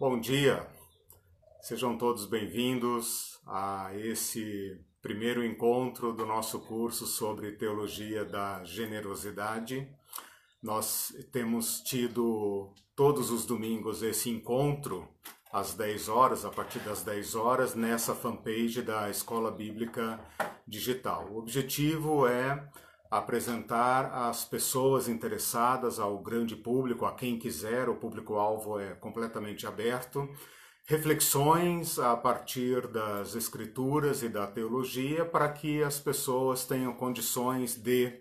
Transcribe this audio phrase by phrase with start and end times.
[0.00, 0.64] Bom dia,
[1.60, 9.92] sejam todos bem-vindos a esse primeiro encontro do nosso curso sobre Teologia da Generosidade.
[10.62, 15.08] Nós temos tido todos os domingos esse encontro
[15.52, 20.20] às 10 horas, a partir das 10 horas, nessa fanpage da Escola Bíblica
[20.64, 21.26] Digital.
[21.28, 22.70] O objetivo é
[23.10, 30.28] apresentar as pessoas interessadas ao grande público, a quem quiser, o público-alvo é completamente aberto,
[30.84, 38.20] reflexões a partir das escrituras e da teologia para que as pessoas tenham condições de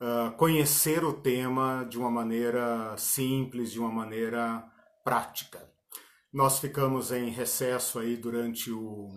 [0.00, 4.64] uh, conhecer o tema de uma maneira simples, de uma maneira
[5.04, 5.68] prática.
[6.32, 9.10] Nós ficamos em recesso aí durante o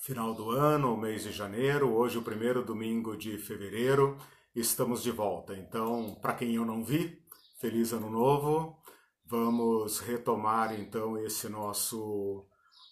[0.00, 4.16] final do ano, o mês de janeiro, hoje o primeiro domingo de fevereiro,
[4.56, 5.54] estamos de volta.
[5.54, 7.22] Então, para quem eu não vi,
[7.58, 8.76] feliz ano novo.
[9.24, 12.46] Vamos retomar então esse nosso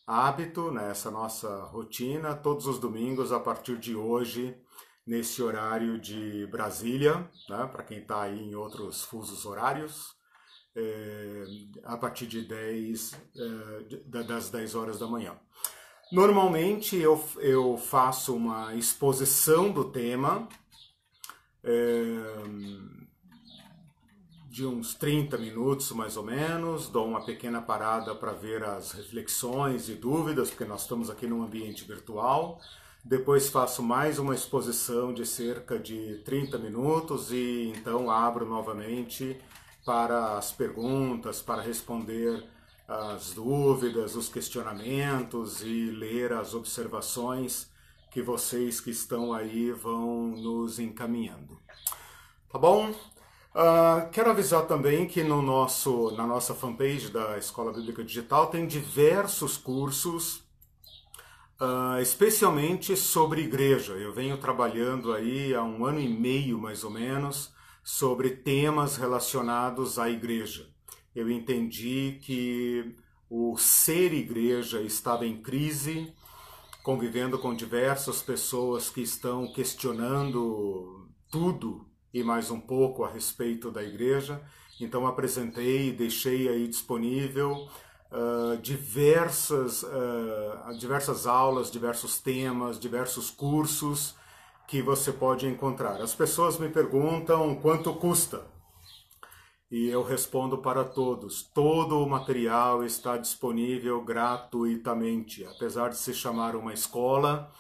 [0.07, 4.57] hábito, né, essa nossa rotina, todos os domingos a partir de hoje,
[5.07, 10.15] nesse horário de Brasília, né, para quem está aí em outros fusos horários,
[10.77, 11.45] é,
[11.85, 15.39] a partir de 10, é, das 10 horas da manhã.
[16.11, 20.49] Normalmente eu, eu faço uma exposição do tema
[24.49, 29.89] de uns 30 minutos mais ou menos, dou uma pequena parada para ver as reflexões
[29.89, 32.61] e dúvidas, porque nós estamos aqui num ambiente virtual.
[33.05, 39.37] Depois faço mais uma exposição de cerca de 30 minutos e então abro novamente
[39.85, 42.45] para as perguntas, para responder
[42.87, 47.69] as dúvidas, os questionamentos e ler as observações
[48.15, 51.61] que vocês que estão aí vão nos encaminhando.
[52.51, 52.91] Tá bom?
[52.91, 58.67] Uh, quero avisar também que no nosso, na nossa fanpage da Escola Bíblica Digital tem
[58.67, 60.37] diversos cursos,
[61.61, 63.93] uh, especialmente sobre igreja.
[63.93, 67.53] Eu venho trabalhando aí há um ano e meio mais ou menos
[67.83, 70.73] sobre temas relacionados à igreja
[71.15, 72.97] eu entendi que
[73.31, 76.13] o ser igreja estava em crise,
[76.85, 83.83] convivendo com diversas pessoas que estão questionando tudo e mais um pouco a respeito da
[83.83, 84.39] igreja.
[84.79, 87.71] Então apresentei e deixei aí disponível
[88.13, 94.15] uh, diversas, uh, diversas aulas, diversos temas, diversos cursos
[94.69, 96.03] que você pode encontrar.
[96.03, 98.54] As pessoas me perguntam quanto custa
[99.75, 105.45] e eu respondo para todos: todo o material está disponível gratuitamente.
[105.47, 107.51] Apesar de se chamar uma escola,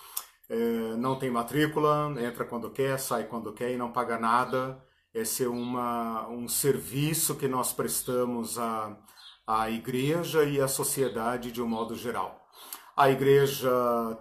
[0.48, 4.80] é, não tem matrícula, entra quando quer, sai quando quer e não paga nada.
[5.12, 8.96] Esse é uma, um serviço que nós prestamos à,
[9.44, 12.48] à igreja e à sociedade de um modo geral.
[12.96, 13.68] A igreja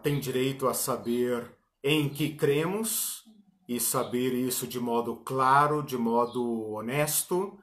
[0.01, 3.23] tem direito a saber em que cremos
[3.67, 7.59] e saber isso de modo claro, de modo honesto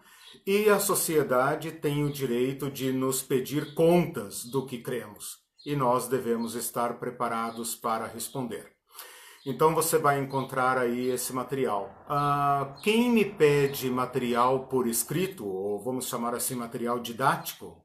[0.47, 6.09] e a sociedade tem o direito de nos pedir contas do que cremos, e nós
[6.09, 8.73] devemos estar preparados para responder.
[9.45, 11.95] Então você vai encontrar aí esse material.
[12.09, 17.83] Ah, quem me pede material por escrito, ou vamos chamar assim material didático,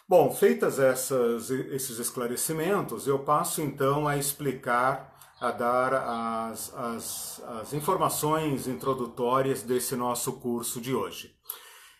[0.08, 7.72] Bom, feitas essas, esses esclarecimentos, eu passo então a explicar, a dar as, as, as
[7.72, 11.34] informações introdutórias desse nosso curso de hoje.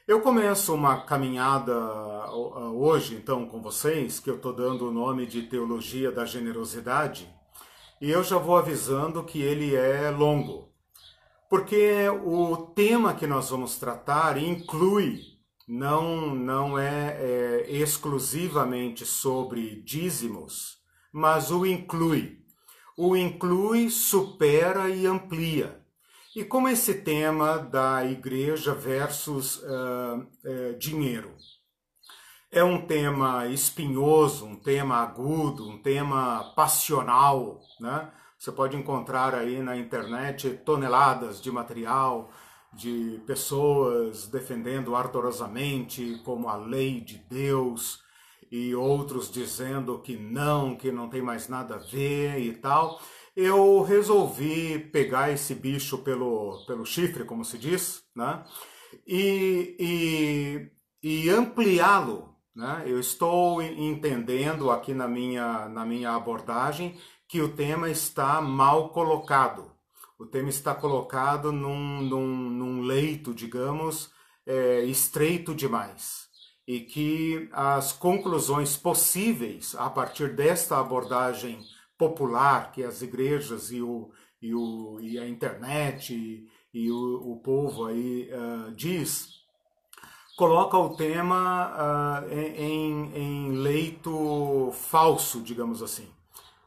[0.06, 1.75] Eu começo uma caminhada
[2.72, 7.28] hoje, então, com vocês, que eu estou dando o nome de Teologia da Generosidade,
[8.00, 10.72] e eu já vou avisando que ele é longo,
[11.48, 15.20] porque o tema que nós vamos tratar inclui,
[15.66, 20.78] não, não é, é exclusivamente sobre dízimos,
[21.12, 22.38] mas o inclui.
[22.96, 25.81] O inclui, supera e amplia.
[26.34, 31.34] E como esse tema da igreja versus uh, dinheiro
[32.56, 38.11] é um tema espinhoso, um tema agudo, um tema passional, né?
[38.38, 42.31] Você pode encontrar aí na internet toneladas de material
[42.73, 48.00] de pessoas defendendo ardorosamente como a lei de Deus
[48.50, 52.99] e outros dizendo que não, que não tem mais nada a ver e tal.
[53.37, 58.43] Eu resolvi pegar esse bicho pelo, pelo chifre, como se diz, né?
[59.06, 59.76] e,
[61.03, 62.35] e, e ampliá-lo.
[62.56, 62.85] Né?
[62.87, 66.99] Eu estou entendendo aqui na minha, na minha abordagem
[67.29, 69.70] que o tema está mal colocado.
[70.19, 74.11] O tema está colocado num, num, num leito, digamos,
[74.47, 76.29] é, estreito demais.
[76.67, 81.61] E que as conclusões possíveis a partir desta abordagem
[81.99, 84.11] popular que as igrejas e, o,
[84.41, 89.35] e, o, e a internet e, e o, o povo aí uh, diz,
[90.36, 96.08] coloca o tema uh, em, em leito falso, digamos assim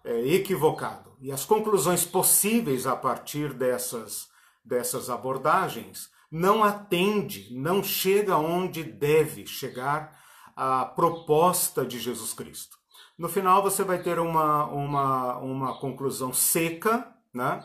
[0.04, 1.12] é, equivocado.
[1.22, 4.30] E as conclusões possíveis a partir dessas,
[4.64, 10.18] dessas abordagens não atende, não chega onde deve chegar
[10.56, 12.78] a proposta de Jesus Cristo.
[13.18, 17.64] No final você vai ter uma, uma, uma conclusão seca, né?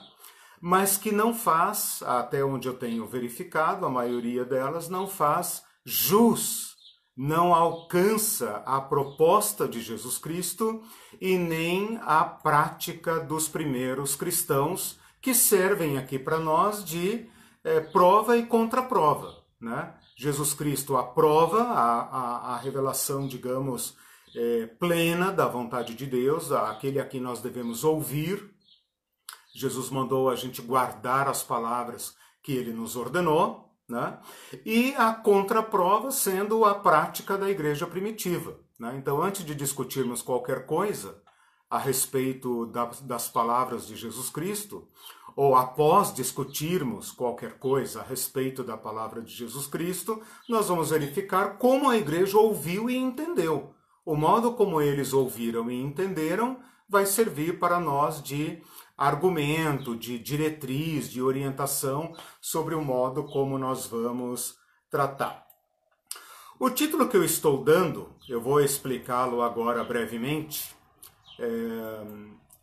[0.61, 6.75] mas que não faz, até onde eu tenho verificado, a maioria delas não faz jus
[7.17, 10.83] não alcança a proposta de Jesus Cristo
[11.21, 17.29] e nem a prática dos primeiros cristãos que servem aqui para nós de
[17.63, 19.43] é, prova e contraprova.
[19.61, 19.95] Né?
[20.17, 23.97] Jesus Cristo aprova a, a, a revelação, digamos,
[24.35, 28.53] é, plena da vontade de Deus, aquele a quem nós devemos ouvir.
[29.55, 33.64] Jesus mandou a gente guardar as palavras que ele nos ordenou.
[33.89, 34.19] Né?
[34.65, 38.59] E a contraprova sendo a prática da igreja primitiva.
[38.79, 38.97] Né?
[38.97, 41.23] Então, antes de discutirmos qualquer coisa
[41.69, 42.67] a respeito
[43.03, 44.89] das palavras de Jesus Cristo,
[45.37, 51.59] ou após discutirmos qualquer coisa a respeito da palavra de Jesus Cristo, nós vamos verificar
[51.59, 53.75] como a igreja ouviu e entendeu.
[54.05, 56.59] O modo como eles ouviram e entenderam
[56.89, 58.63] vai servir para nós de
[58.97, 64.57] argumento, de diretriz, de orientação sobre o modo como nós vamos
[64.91, 65.45] tratar.
[66.59, 70.75] O título que eu estou dando, eu vou explicá-lo agora brevemente,
[71.39, 72.07] é,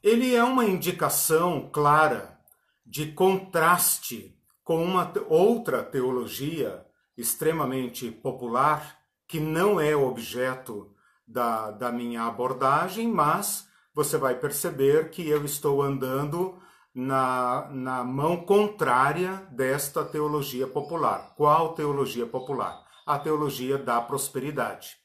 [0.02, 2.40] ele é uma indicação clara
[2.86, 6.86] de contraste com uma outra teologia
[7.18, 10.94] extremamente popular, que não é objeto
[11.28, 16.58] da, da minha abordagem, mas você vai perceber que eu estou andando
[16.94, 21.34] na, na mão contrária desta teologia popular.
[21.36, 22.86] Qual teologia popular?
[23.06, 25.02] A teologia da prosperidade.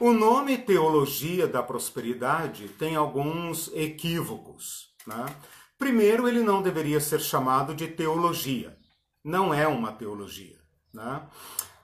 [0.00, 4.94] O nome teologia da prosperidade tem alguns equívocos.
[5.06, 5.26] Né?
[5.78, 8.76] Primeiro, ele não deveria ser chamado de teologia.
[9.24, 10.58] Não é uma teologia.
[10.92, 11.22] Né?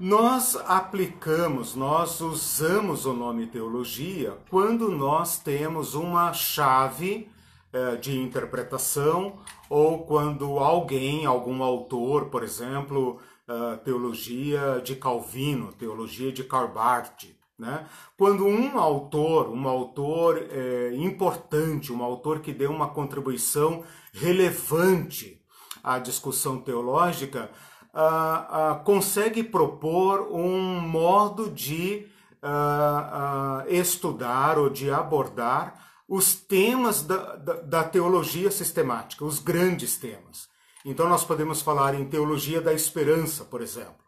[0.04, 7.31] Nós aplicamos, nós usamos o nome teologia quando nós temos uma chave
[7.72, 9.38] eh, de interpretação
[9.70, 17.26] ou quando alguém, algum autor, por exemplo, uh, teologia de Calvino, teologia de Karl Barth,
[17.56, 17.87] né?
[18.19, 25.41] Quando um autor, um autor eh, importante, um autor que deu uma contribuição relevante
[25.81, 27.53] à discussão teológica,
[28.84, 32.06] consegue propor um modo de
[33.69, 40.49] estudar ou de abordar os temas da, da, da teologia sistemática, os grandes temas.
[40.84, 44.03] Então, nós podemos falar em teologia da esperança, por exemplo.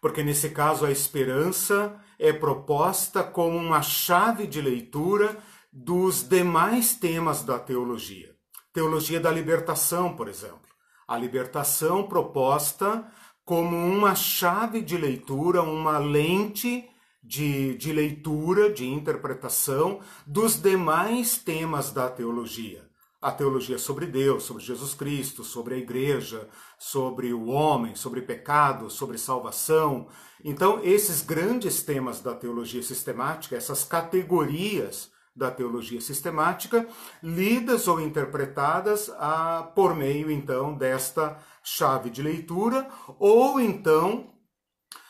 [0.00, 5.36] Porque nesse caso a esperança é proposta como uma chave de leitura
[5.70, 8.34] dos demais temas da teologia.
[8.72, 10.67] Teologia da libertação, por exemplo
[11.08, 13.10] a libertação proposta
[13.42, 16.86] como uma chave de leitura, uma lente
[17.22, 22.86] de, de leitura, de interpretação dos demais temas da teologia.
[23.22, 26.46] A teologia sobre Deus, sobre Jesus Cristo, sobre a igreja,
[26.78, 30.06] sobre o homem, sobre pecado, sobre salvação.
[30.44, 36.86] Então, esses grandes temas da teologia sistemática, essas categorias da teologia sistemática,
[37.22, 44.34] lidas ou interpretadas a, por meio então desta chave de leitura, ou então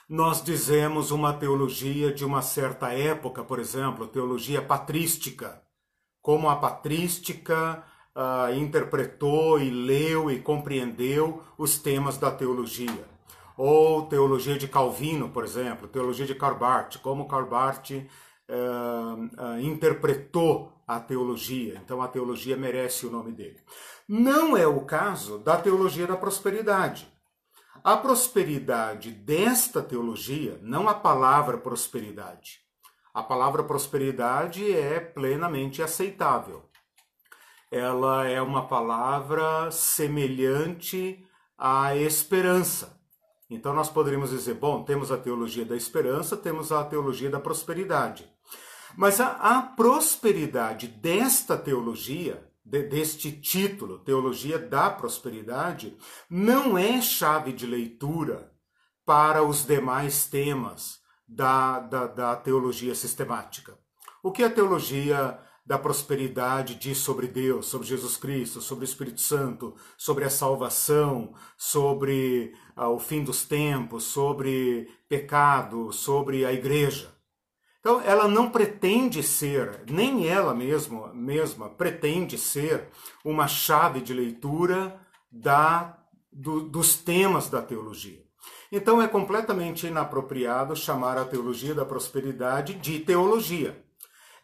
[0.08, 5.62] nós dizemos uma teologia de uma certa época, por exemplo, teologia patrística,
[6.22, 13.06] como a patrística uh, interpretou e leu e compreendeu os temas da teologia.
[13.56, 17.90] Ou teologia de Calvino, por exemplo, teologia de Karl Barth, como Karl Barth
[18.48, 21.80] uh, interpretou a teologia.
[21.84, 23.60] Então a teologia merece o nome dele.
[24.08, 27.12] Não é o caso da teologia da prosperidade.
[27.84, 32.60] A prosperidade desta teologia, não a palavra prosperidade.
[33.14, 36.64] A palavra prosperidade é plenamente aceitável.
[37.70, 41.24] Ela é uma palavra semelhante
[41.56, 42.98] à esperança.
[43.50, 48.30] Então nós poderíamos dizer, bom, temos a teologia da esperança, temos a teologia da prosperidade.
[48.98, 55.96] Mas a, a prosperidade desta teologia de, deste título, Teologia da Prosperidade,
[56.28, 58.52] não é chave de leitura
[59.06, 63.78] para os demais temas da, da, da teologia sistemática.
[64.20, 69.20] O que a teologia da prosperidade diz sobre Deus, sobre Jesus Cristo, sobre o Espírito
[69.20, 77.16] Santo, sobre a salvação, sobre ah, o fim dos tempos, sobre pecado, sobre a igreja.
[77.88, 82.86] Então, ela não pretende ser, nem ela mesma, mesma pretende ser
[83.24, 85.00] uma chave de leitura
[85.32, 85.98] da,
[86.30, 88.22] do, dos temas da teologia.
[88.70, 93.82] Então, é completamente inapropriado chamar a teologia da prosperidade de teologia.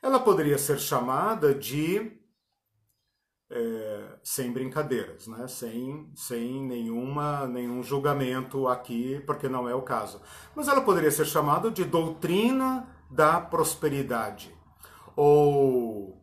[0.00, 2.12] Ela poderia ser chamada de,
[3.50, 5.46] é, sem brincadeiras, né?
[5.48, 10.22] sem, sem nenhuma, nenhum julgamento aqui, porque não é o caso.
[10.56, 14.52] Mas ela poderia ser chamada de doutrina da prosperidade
[15.14, 16.20] ou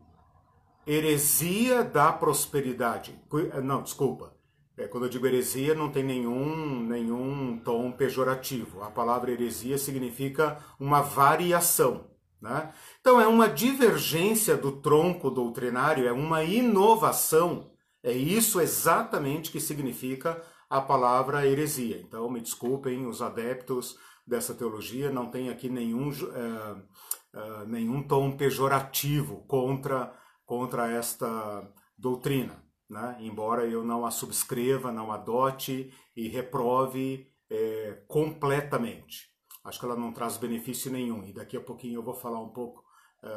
[0.86, 3.18] heresia da prosperidade.
[3.64, 4.34] Não, desculpa.
[4.76, 8.82] É, quando eu digo heresia, não tem nenhum, nenhum tom pejorativo.
[8.82, 12.10] A palavra heresia significa uma variação.
[12.40, 12.72] Né?
[13.00, 17.70] Então, é uma divergência do tronco doutrinário, é uma inovação.
[18.02, 22.00] É isso exatamente que significa a palavra heresia.
[22.00, 23.96] Então, me desculpem os adeptos
[24.32, 30.10] dessa teologia, não tem aqui nenhum, é, é, nenhum tom pejorativo contra,
[30.46, 33.18] contra esta doutrina, né?
[33.20, 39.30] embora eu não a subscreva, não adote e reprove é, completamente.
[39.62, 42.48] Acho que ela não traz benefício nenhum, e daqui a pouquinho eu vou falar um
[42.48, 42.82] pouco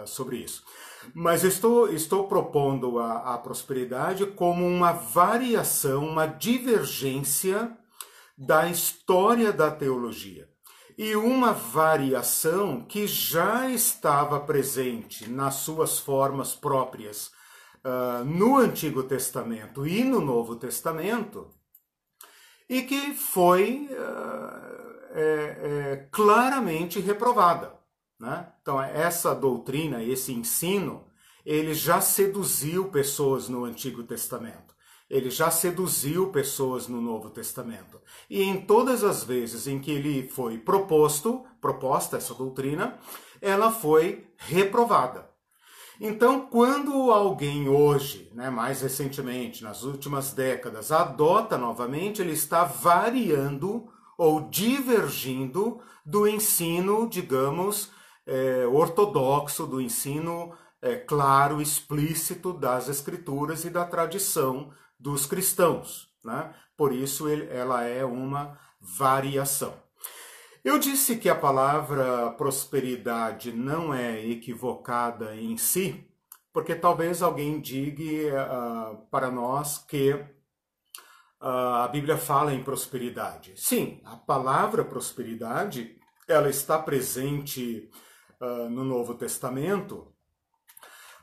[0.08, 0.66] sobre isso.
[1.14, 7.78] Mas estou, estou propondo a, a prosperidade como uma variação, uma divergência
[8.36, 10.50] da história da teologia
[10.98, 17.32] e uma variação que já estava presente nas suas formas próprias
[17.84, 21.50] uh, no Antigo Testamento e no Novo Testamento,
[22.70, 24.76] e que foi uh,
[25.12, 27.74] é, é, claramente reprovada.
[28.20, 28.52] Né?
[28.62, 31.06] Então, essa doutrina, esse ensino,
[31.46, 34.65] ele já seduziu pessoas no Antigo Testamento.
[35.10, 38.02] Ele já seduziu pessoas no Novo Testamento.
[38.30, 42.98] E em todas as vezes em que ele foi proposto, proposta essa doutrina,
[43.42, 45.30] ela foi reprovada.
[46.00, 53.88] Então, quando alguém hoje, né, mais recentemente, nas últimas décadas, adota novamente, ele está variando
[54.18, 57.92] ou divergindo do ensino, digamos,
[58.26, 66.10] é, ortodoxo, do ensino é, claro, explícito das Escrituras e da tradição dos cristãos.
[66.24, 66.54] Né?
[66.76, 69.74] Por isso ele, ela é uma variação.
[70.64, 76.10] Eu disse que a palavra prosperidade não é equivocada em si,
[76.52, 83.54] porque talvez alguém diga uh, para nós que uh, a Bíblia fala em prosperidade.
[83.58, 87.88] Sim, a palavra prosperidade ela está presente
[88.42, 90.15] uh, no Novo Testamento,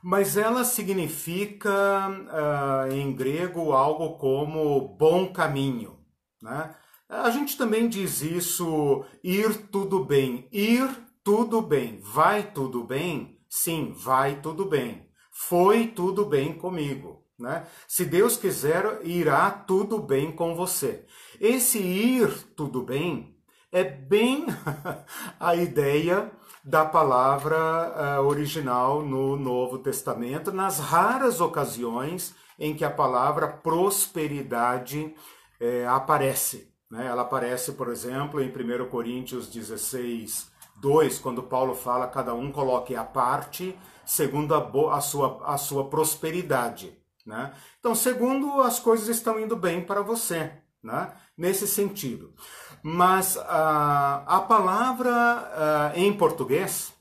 [0.03, 5.99] mas ela significa uh, em grego algo como bom caminho.
[6.43, 6.75] Né?
[7.09, 10.49] A gente também diz isso, ir tudo bem.
[10.51, 10.89] Ir
[11.23, 12.01] tudo bem.
[12.03, 13.39] Vai tudo bem?
[13.49, 15.09] Sim, vai tudo bem.
[15.31, 17.25] Foi tudo bem comigo.
[17.39, 17.65] Né?
[17.87, 21.07] Se Deus quiser, irá tudo bem com você.
[21.41, 23.37] Esse ir tudo bem
[23.71, 24.47] é bem
[25.39, 26.31] a ideia
[26.64, 35.14] da palavra uh, original no Novo Testamento, nas raras ocasiões em que a palavra prosperidade
[35.59, 36.73] eh, aparece.
[36.88, 37.07] Né?
[37.07, 40.49] Ela aparece, por exemplo, em 1 Coríntios 16,
[40.81, 45.88] 2, quando Paulo fala: cada um coloque a parte segundo a, a, sua, a sua
[45.88, 46.97] prosperidade.
[47.25, 47.52] Né?
[47.81, 50.52] Então, segundo as coisas estão indo bem para você,
[50.83, 51.12] né?
[51.37, 52.35] nesse sentido.
[52.83, 56.93] Mas uh, a palavra uh, em português,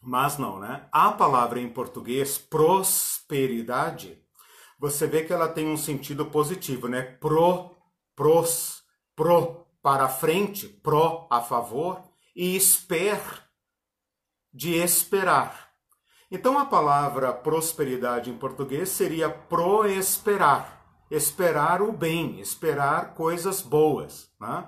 [0.00, 0.86] mas não, né?
[0.90, 4.20] A palavra em português, prosperidade,
[4.78, 7.02] você vê que ela tem um sentido positivo, né?
[7.02, 7.70] Pro,
[8.16, 8.82] pros,
[9.14, 12.02] pro, para frente, pró, a favor,
[12.34, 13.20] e esper,
[14.52, 15.70] de esperar.
[16.30, 20.81] Então a palavra prosperidade em português seria proesperar,
[21.14, 24.30] esperar o bem, esperar coisas boas.
[24.40, 24.66] Né?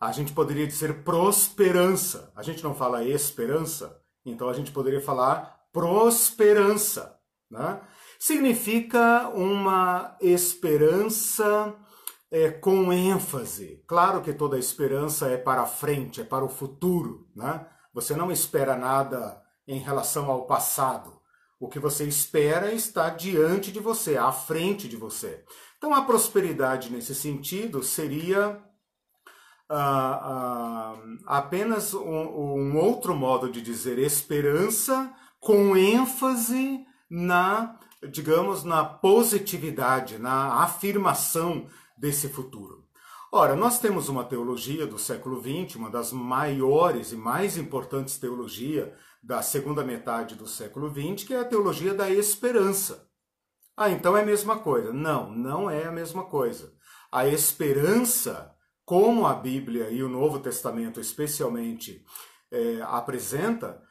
[0.00, 2.32] A gente poderia dizer prosperança.
[2.36, 7.18] A gente não fala esperança, então a gente poderia falar prosperança.
[7.50, 7.80] Né?
[8.20, 11.74] Significa uma esperança
[12.30, 13.82] é, com ênfase.
[13.88, 17.28] Claro que toda esperança é para frente, é para o futuro.
[17.34, 17.66] Né?
[17.92, 21.20] Você não espera nada em relação ao passado.
[21.58, 25.44] O que você espera está diante de você, à frente de você.
[25.80, 28.62] Então, a prosperidade nesse sentido seria
[29.66, 35.10] ah, ah, apenas um, um outro modo de dizer esperança
[35.40, 37.78] com ênfase na,
[38.10, 42.84] digamos, na positividade, na afirmação desse futuro.
[43.32, 48.90] Ora, nós temos uma teologia do século XX, uma das maiores e mais importantes teologias
[49.22, 53.09] da segunda metade do século XX, que é a teologia da esperança.
[53.80, 54.92] Ah, então é a mesma coisa.
[54.92, 56.70] Não, não é a mesma coisa.
[57.10, 62.04] A esperança, como a Bíblia e o Novo Testamento especialmente
[62.52, 63.82] é, apresenta,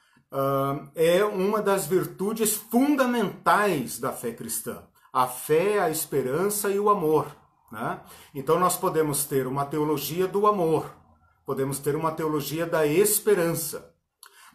[0.94, 4.84] é uma das virtudes fundamentais da fé cristã.
[5.12, 7.36] A fé, a esperança e o amor.
[7.72, 8.00] Né?
[8.36, 10.96] Então nós podemos ter uma teologia do amor,
[11.44, 13.92] podemos ter uma teologia da esperança,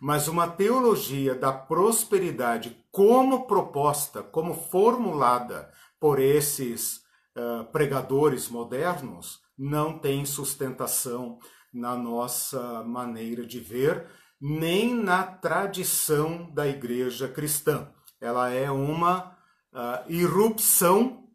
[0.04, 6.98] mas uma teologia da prosperidade como proposta, como formulada por esses
[7.34, 11.38] uh, pregadores modernos, não tem sustentação
[11.72, 14.06] na nossa maneira de ver,
[14.38, 17.90] nem na tradição da igreja cristã.
[18.20, 19.34] Ela é uma
[19.72, 21.26] uh, irrupção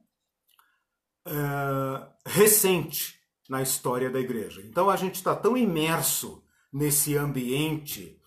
[1.28, 3.16] uh, recente
[3.50, 4.62] na história da igreja.
[4.64, 8.19] Então a gente está tão imerso nesse ambiente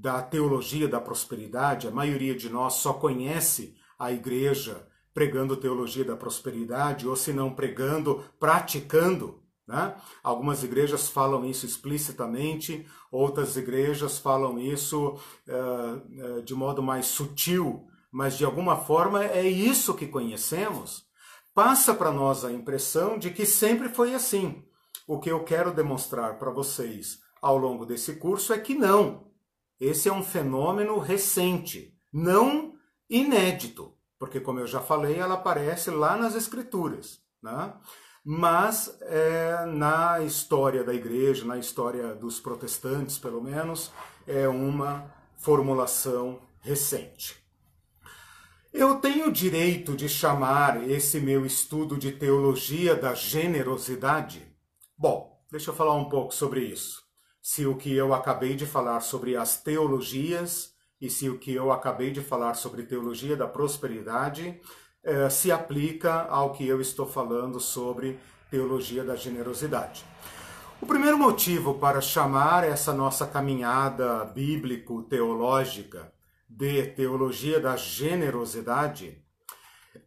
[0.00, 6.16] da teologia da prosperidade, a maioria de nós só conhece a igreja pregando teologia da
[6.16, 9.42] prosperidade, ou se não pregando, praticando.
[9.66, 9.96] Né?
[10.22, 17.86] Algumas igrejas falam isso explicitamente, outras igrejas falam isso uh, uh, de modo mais sutil,
[18.12, 21.06] mas de alguma forma é isso que conhecemos
[21.56, 24.62] passa para nós a impressão de que sempre foi assim.
[25.08, 29.30] O que eu quero demonstrar para vocês ao longo desse curso é que não.
[29.80, 32.74] Esse é um fenômeno recente, não
[33.08, 37.20] inédito, porque, como eu já falei, ela aparece lá nas Escrituras.
[37.42, 37.74] Né?
[38.24, 43.92] Mas é, na história da igreja, na história dos protestantes, pelo menos,
[44.26, 47.36] é uma formulação recente.
[48.72, 54.42] Eu tenho o direito de chamar esse meu estudo de teologia da generosidade?
[54.98, 57.05] Bom, deixa eu falar um pouco sobre isso.
[57.48, 61.70] Se o que eu acabei de falar sobre as teologias e se o que eu
[61.70, 64.60] acabei de falar sobre teologia da prosperidade
[65.04, 68.18] eh, se aplica ao que eu estou falando sobre
[68.50, 70.04] teologia da generosidade.
[70.82, 76.12] O primeiro motivo para chamar essa nossa caminhada bíblico-teológica
[76.48, 79.22] de teologia da generosidade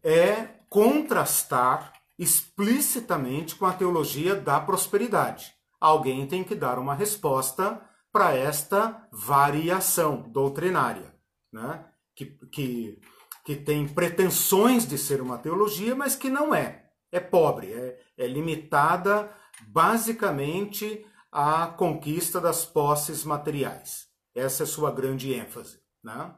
[0.03, 5.57] é contrastar explicitamente com a teologia da prosperidade.
[5.79, 11.13] Alguém tem que dar uma resposta para esta variação doutrinária,
[11.51, 11.85] né?
[12.15, 12.99] que, que,
[13.45, 16.85] que tem pretensões de ser uma teologia, mas que não é.
[17.11, 19.31] É pobre, é, é limitada
[19.67, 24.07] basicamente à conquista das posses materiais.
[24.35, 25.79] Essa é sua grande ênfase.
[26.03, 26.33] Né?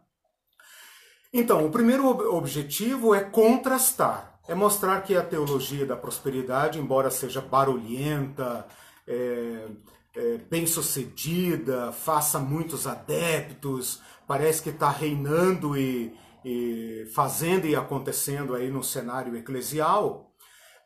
[1.34, 7.42] Então, o primeiro objetivo é contrastar, é mostrar que a teologia da prosperidade, embora seja
[7.42, 8.66] barulhenta,
[9.08, 9.68] é,
[10.16, 18.70] é, bem-sucedida, faça muitos adeptos, parece que está reinando e, e, fazendo e acontecendo aí
[18.70, 20.32] no cenário eclesial,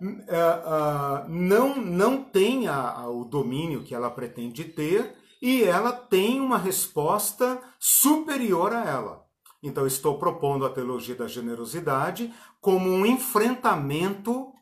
[0.01, 6.57] é, não, não tem a, o domínio que ela pretende ter e ela tem uma
[6.57, 9.25] resposta superior a ela.
[9.61, 14.53] Então, estou propondo a teologia da generosidade como um enfrentamento,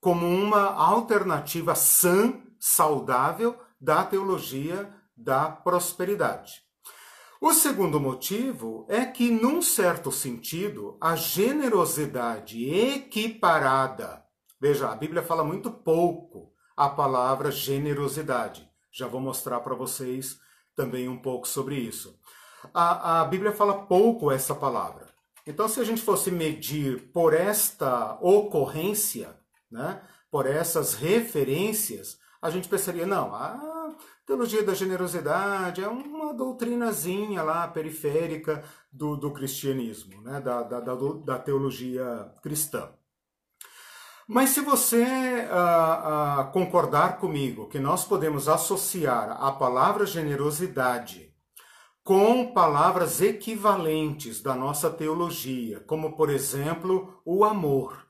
[0.00, 6.66] como uma alternativa sã, saudável da teologia da prosperidade.
[7.40, 14.24] O segundo motivo é que, num certo sentido, a generosidade equiparada,
[14.60, 18.68] veja, a Bíblia fala muito pouco a palavra generosidade.
[18.90, 20.38] Já vou mostrar para vocês
[20.74, 22.18] também um pouco sobre isso.
[22.72, 25.06] A, a Bíblia fala pouco essa palavra.
[25.46, 29.38] Então, se a gente fosse medir por esta ocorrência,
[29.70, 37.42] né, por essas referências, a gente pensaria, não, a teologia da generosidade é uma doutrinazinha
[37.42, 40.40] lá periférica do, do cristianismo, né?
[40.40, 42.88] da, da, da, da teologia cristã.
[44.28, 51.32] Mas se você uh, uh, concordar comigo que nós podemos associar a palavra generosidade
[52.02, 58.05] com palavras equivalentes da nossa teologia, como por exemplo o amor.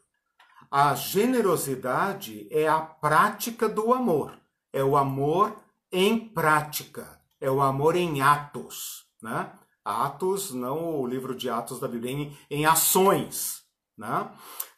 [0.70, 4.38] A generosidade é a prática do amor,
[4.72, 5.56] é o amor
[5.90, 9.52] em prática, é o amor em atos, né?
[9.84, 13.62] Atos, não o livro de Atos da Bíblia, em, em ações,
[13.96, 14.30] né?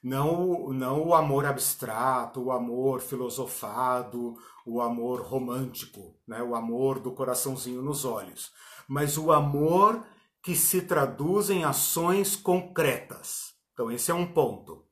[0.03, 4.37] Não, não o amor abstrato, o amor filosofado,
[4.69, 6.43] o amor romântico, né?
[6.43, 8.53] o amor do coraçãozinho nos olhos,
[8.87, 10.05] mas o amor
[10.43, 13.55] que se traduz em ações concretas.
[13.73, 14.85] Então, esse é um ponto.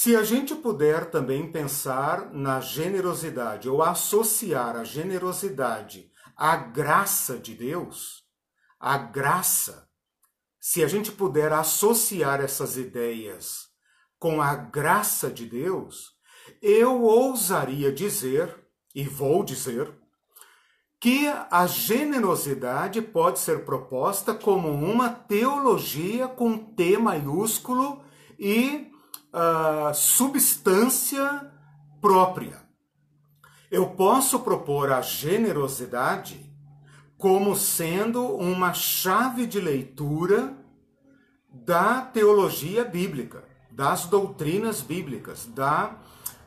[0.00, 7.52] Se a gente puder também pensar na generosidade ou associar a generosidade à graça de
[7.52, 8.22] Deus,
[8.78, 9.88] a graça,
[10.60, 13.70] se a gente puder associar essas ideias
[14.20, 16.12] com a graça de Deus,
[16.62, 18.56] eu ousaria dizer,
[18.94, 19.92] e vou dizer,
[21.00, 28.04] que a generosidade pode ser proposta como uma teologia com T maiúsculo
[28.38, 28.92] e
[29.32, 31.50] uh, substância
[32.00, 32.62] própria.
[33.70, 36.48] Eu posso propor a generosidade
[37.16, 40.54] como sendo uma chave de leitura
[41.50, 45.94] da teologia bíblica das doutrinas bíblicas, da,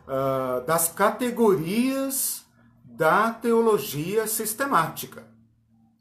[0.06, 2.46] uh, das categorias
[2.84, 5.26] da teologia sistemática.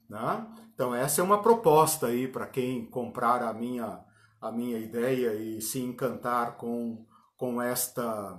[0.09, 0.45] Né?
[0.75, 4.01] Então, essa é uma proposta aí para quem comprar a minha,
[4.41, 7.05] a minha ideia e se encantar com,
[7.37, 8.33] com esta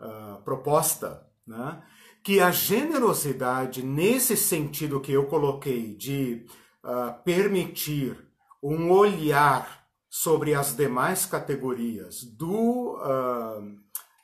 [0.00, 1.82] uh, proposta, né?
[2.22, 6.46] que a generosidade, nesse sentido que eu coloquei, de
[6.84, 8.16] uh, permitir
[8.62, 13.76] um olhar sobre as demais categorias do, uh,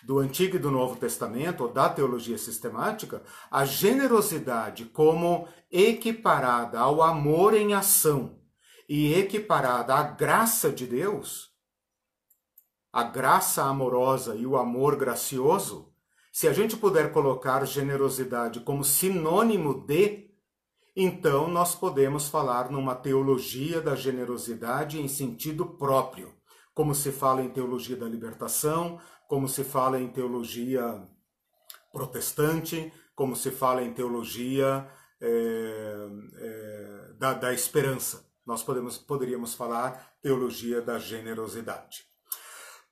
[0.04, 7.02] do Antigo e do Novo Testamento, ou da teologia sistemática, a generosidade como equiparada ao
[7.02, 8.37] amor em ação
[8.88, 11.52] e equiparada à graça de Deus,
[12.92, 15.92] a graça amorosa e o amor gracioso,
[16.32, 20.28] se a gente puder colocar generosidade como sinônimo de
[21.00, 26.34] então nós podemos falar numa teologia da generosidade em sentido próprio,
[26.74, 31.06] como se fala em teologia da libertação, como se fala em teologia
[31.92, 34.88] protestante, como se fala em teologia
[35.20, 38.27] é, é, da, da esperança.
[38.48, 42.06] Nós podemos, poderíamos falar teologia da generosidade.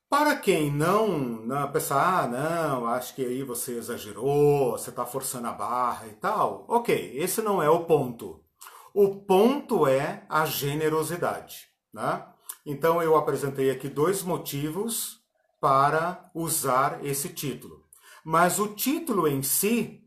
[0.07, 5.49] Para quem não, não pensar, ah, não, acho que aí você exagerou, você está forçando
[5.49, 8.45] a barra e tal, ok, esse não é o ponto.
[8.92, 11.69] O ponto é a generosidade.
[11.90, 12.23] Né?
[12.66, 15.23] Então eu apresentei aqui dois motivos
[15.59, 17.83] para usar esse título.
[18.23, 20.05] Mas o título em si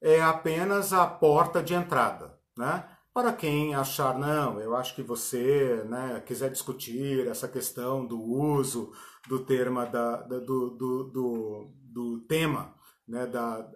[0.00, 2.40] é apenas a porta de entrada.
[2.56, 2.88] Né?
[3.18, 8.92] Para quem achar, não, eu acho que você né, quiser discutir essa questão do uso
[9.26, 12.72] do, termo da, da do, do, do, do, tema
[13.08, 13.68] né, da,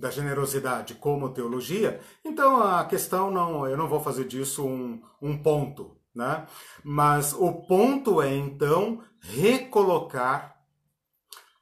[0.00, 5.40] da generosidade como teologia, então a questão não, eu não vou fazer disso um, um
[5.40, 6.44] ponto, né?
[6.82, 10.56] Mas o ponto é então recolocar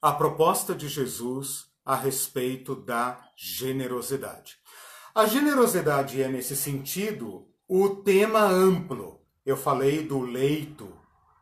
[0.00, 4.63] a proposta de Jesus a respeito da generosidade.
[5.14, 9.20] A generosidade é, nesse sentido, o tema amplo.
[9.46, 10.92] Eu falei do leito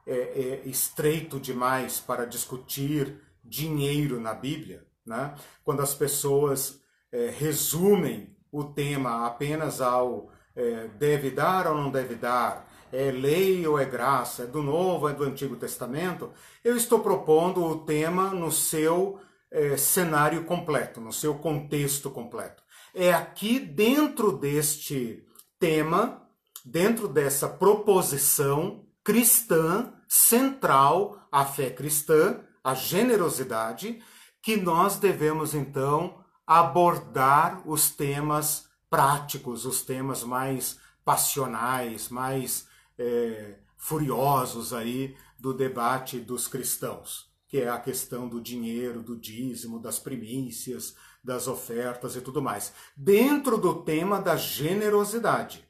[0.06, 4.86] é, é, estreito demais para discutir dinheiro na Bíblia.
[5.06, 5.34] Né?
[5.64, 12.14] Quando as pessoas é, resumem o tema apenas ao é, deve dar ou não deve
[12.14, 16.30] dar, é lei ou é graça, é do Novo é do Antigo Testamento,
[16.62, 19.18] eu estou propondo o tema no seu
[19.50, 22.61] é, cenário completo, no seu contexto completo.
[22.94, 25.26] É aqui dentro deste
[25.58, 26.28] tema,
[26.64, 34.02] dentro dessa proposição cristã, central à fé cristã, a generosidade,
[34.42, 42.66] que nós devemos então abordar os temas práticos, os temas mais passionais, mais
[42.98, 49.80] é, furiosos aí do debate dos cristãos, que é a questão do dinheiro, do dízimo,
[49.80, 55.66] das primícias, das ofertas e tudo mais, dentro do tema da generosidade.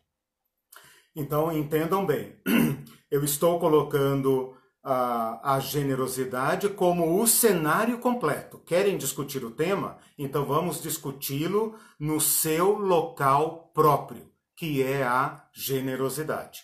[1.14, 2.36] Então entendam bem,
[3.10, 8.58] eu estou colocando a, a generosidade como o cenário completo.
[8.58, 9.98] Querem discutir o tema?
[10.18, 16.62] Então vamos discuti-lo no seu local próprio, que é a generosidade.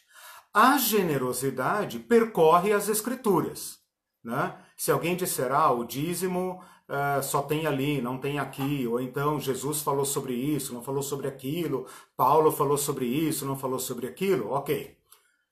[0.53, 3.79] A generosidade percorre as escrituras.
[4.25, 4.57] Né?
[4.77, 9.39] Se alguém disser, ah, o dízimo uh, só tem ali, não tem aqui, ou então
[9.39, 14.07] Jesus falou sobre isso, não falou sobre aquilo, Paulo falou sobre isso, não falou sobre
[14.07, 14.97] aquilo, ok.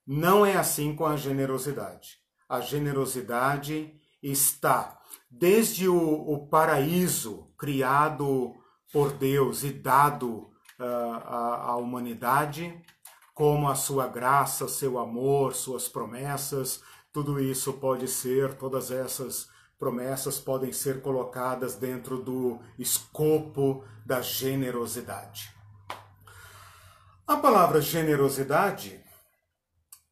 [0.07, 2.19] Não é assim com a generosidade.
[2.49, 8.55] A generosidade está desde o, o paraíso criado
[8.93, 10.85] por Deus e dado uh,
[11.25, 12.81] à, à humanidade,
[13.35, 20.39] como a sua graça, seu amor, suas promessas, tudo isso pode ser, todas essas promessas
[20.39, 25.55] podem ser colocadas dentro do escopo da generosidade.
[27.27, 29.05] A palavra generosidade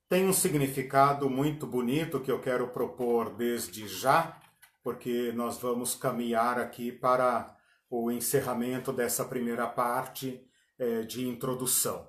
[0.09, 4.38] tem um significado muito bonito que eu quero propor desde já,
[4.83, 7.57] porque nós vamos caminhar aqui para
[7.88, 10.44] o encerramento dessa primeira parte
[10.79, 12.07] é, de introdução.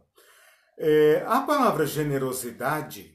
[0.78, 3.15] É, a palavra generosidade,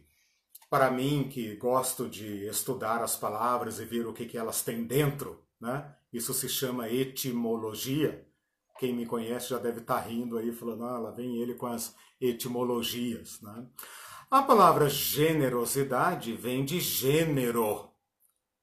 [0.71, 4.85] para mim que gosto de estudar as palavras e ver o que, que elas têm
[4.85, 5.93] dentro, né?
[6.13, 8.25] isso se chama etimologia.
[8.79, 11.95] Quem me conhece já deve estar rindo aí, falando, ah, lá vem ele com as
[12.21, 13.41] etimologias.
[13.43, 13.67] Né?
[14.31, 17.91] A palavra generosidade vem de gênero,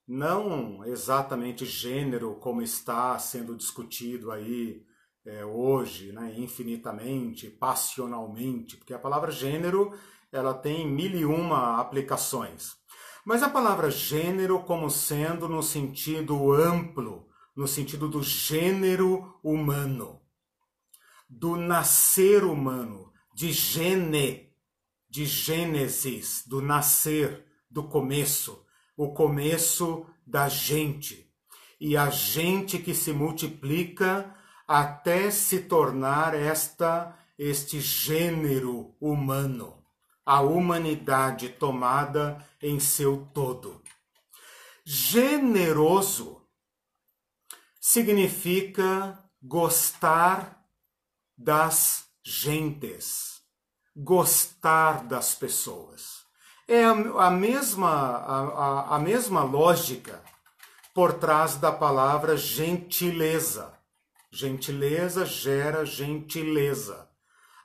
[0.07, 4.81] não exatamente gênero como está sendo discutido aí
[5.25, 9.93] é, hoje, né, infinitamente, passionalmente, porque a palavra gênero
[10.31, 12.75] ela tem mil e uma aplicações.
[13.25, 20.21] Mas a palavra gênero como sendo no sentido amplo, no sentido do gênero humano,
[21.29, 24.47] do nascer humano, de gene,
[25.09, 31.31] de Gênesis, do nascer, do começo, o começo da gente.
[31.79, 34.35] E a gente que se multiplica
[34.67, 39.76] até se tornar esta este gênero humano,
[40.27, 43.81] a humanidade tomada em seu todo.
[44.85, 46.45] Generoso
[47.79, 50.63] significa gostar
[51.37, 53.37] das gentes
[53.97, 56.25] gostar das pessoas.
[56.67, 60.21] É a, mesma, a, a mesma lógica
[60.93, 63.73] por trás da palavra gentileza.
[64.29, 67.06] Gentileza gera gentileza.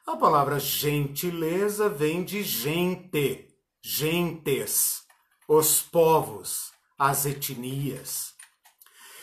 [0.05, 3.49] A palavra gentileza vem de gente,
[3.81, 5.05] gentes,
[5.47, 8.35] os povos, as etnias.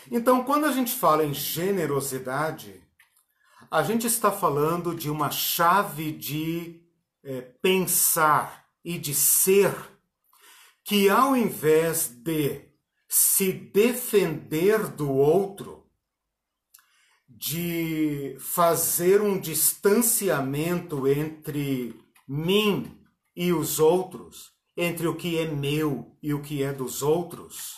[0.10, 2.82] Então, quando a gente fala em generosidade,
[3.70, 6.82] a gente está falando de uma chave de
[7.26, 9.76] é, pensar e de ser
[10.86, 12.62] que ao invés de
[13.08, 15.79] se defender do outro,
[17.40, 21.98] de fazer um distanciamento entre
[22.28, 23.00] mim
[23.34, 27.78] e os outros, entre o que é meu e o que é dos outros,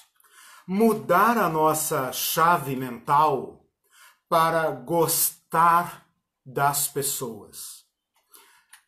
[0.67, 3.63] mudar a nossa chave mental
[4.27, 6.07] para gostar
[6.43, 7.81] das pessoas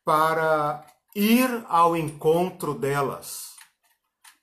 [0.06, 3.54] para ir ao encontro delas,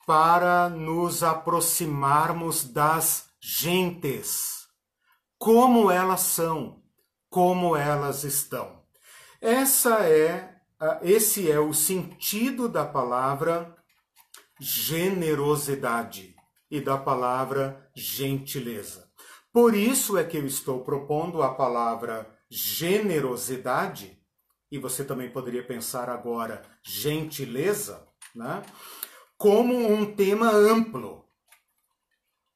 [0.07, 4.60] para nos aproximarmos das gentes,
[5.41, 6.83] como elas são,
[7.31, 8.85] como elas estão.
[9.41, 10.61] Essa é
[11.03, 13.75] esse é o sentido da palavra
[14.59, 16.37] generosidade
[16.71, 19.11] e da palavra gentileza.
[19.51, 24.23] Por isso é que eu estou propondo a palavra generosidade
[24.71, 28.63] e você também poderia pensar agora gentileza, né?
[29.39, 31.27] como um tema amplo.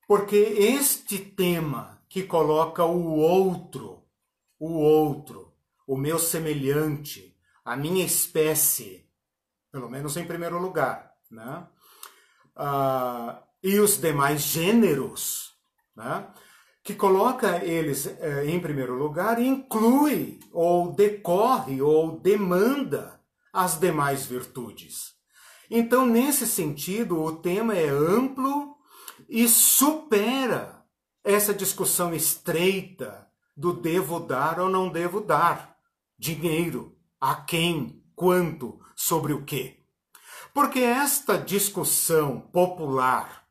[0.07, 4.05] Porque este tema que coloca o outro,
[4.57, 5.53] o outro,
[5.85, 9.11] o meu semelhante, a minha espécie,
[9.72, 11.66] pelo menos em primeiro lugar, né?
[12.55, 15.57] Ah, e os demais gêneros,
[15.96, 16.29] né?
[16.85, 23.20] que coloca eles eh, em primeiro lugar e inclui ou decorre ou demanda
[23.53, 25.14] as demais virtudes.
[25.68, 28.77] Então, nesse sentido, o tema é amplo
[29.29, 30.73] e supera
[31.24, 35.74] essa discussão estreita do devo dar ou não devo dar
[36.18, 39.80] dinheiro, a quem, quanto, sobre o quê.
[40.52, 43.46] Porque esta discussão popular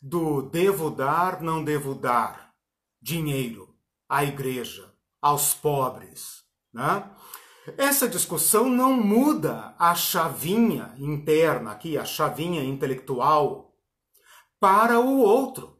[0.00, 2.54] do devo dar, não devo dar,
[3.00, 3.74] dinheiro
[4.08, 6.44] à igreja, aos pobres.
[6.72, 7.10] Né?
[7.76, 13.74] Essa discussão não muda a chavinha interna aqui, a chavinha intelectual
[14.60, 15.75] para o outro.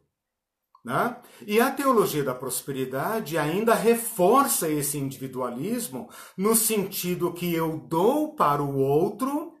[0.87, 1.17] Né?
[1.45, 8.63] E a teologia da prosperidade ainda reforça esse individualismo no sentido que eu dou para
[8.63, 9.53] o outro,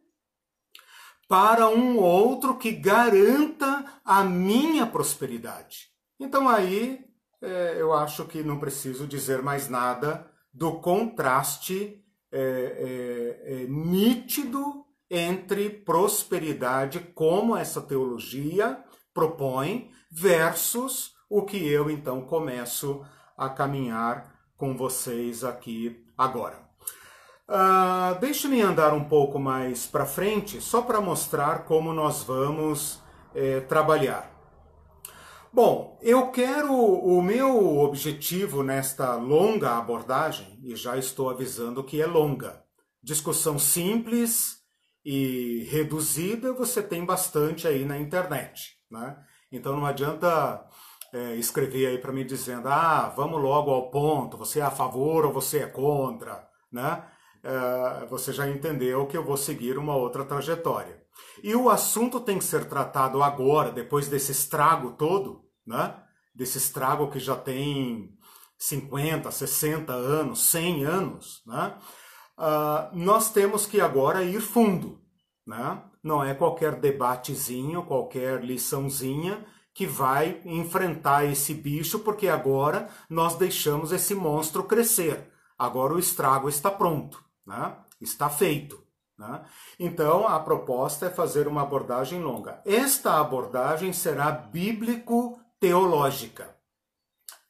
[1.27, 5.89] para um outro que garanta a minha prosperidade.
[6.17, 7.03] Então aí
[7.41, 14.85] é, eu acho que não preciso dizer mais nada do contraste é, é, é nítido
[15.11, 18.81] entre prosperidade, como essa teologia
[19.13, 23.05] propõe, versus o que eu então começo
[23.37, 26.67] a caminhar com vocês aqui agora.
[27.47, 33.01] Uh, Deixe-me andar um pouco mais para frente, só para mostrar como nós vamos
[33.33, 34.37] eh, trabalhar.
[35.53, 42.05] Bom, eu quero o meu objetivo nesta longa abordagem, e já estou avisando que é
[42.05, 42.61] longa.
[43.01, 44.57] Discussão simples
[45.05, 49.17] e reduzida você tem bastante aí na internet, né?
[49.49, 50.67] Então não adianta
[51.13, 55.25] é, escrever aí para mim dizendo, ah, vamos logo ao ponto, você é a favor
[55.25, 57.03] ou você é contra, né?
[57.43, 61.01] É, você já entendeu que eu vou seguir uma outra trajetória.
[61.43, 65.95] E o assunto tem que ser tratado agora, depois desse estrago todo, né?
[66.35, 68.11] Desse estrago que já tem
[68.57, 71.77] 50, 60 anos, 100 anos, né?
[72.37, 75.01] Uh, nós temos que agora ir fundo,
[75.45, 75.81] né?
[76.03, 79.45] Não é qualquer debatezinho, qualquer liçãozinha
[79.77, 85.31] que vai enfrentar esse bicho, porque agora nós deixamos esse monstro crescer.
[85.55, 87.75] Agora o estrago está pronto, né?
[88.01, 88.83] está feito.
[89.15, 89.39] Né?
[89.79, 92.59] Então a proposta é fazer uma abordagem longa.
[92.65, 96.57] Esta abordagem será bíblico-teológica.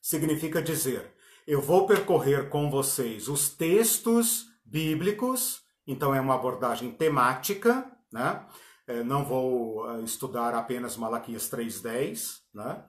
[0.02, 1.14] Significa dizer,
[1.48, 8.46] eu vou percorrer com vocês os textos bíblicos, então é uma abordagem temática, né?
[8.88, 12.40] É, não vou uh, estudar apenas Malaquias 3.10.
[12.54, 12.84] Né?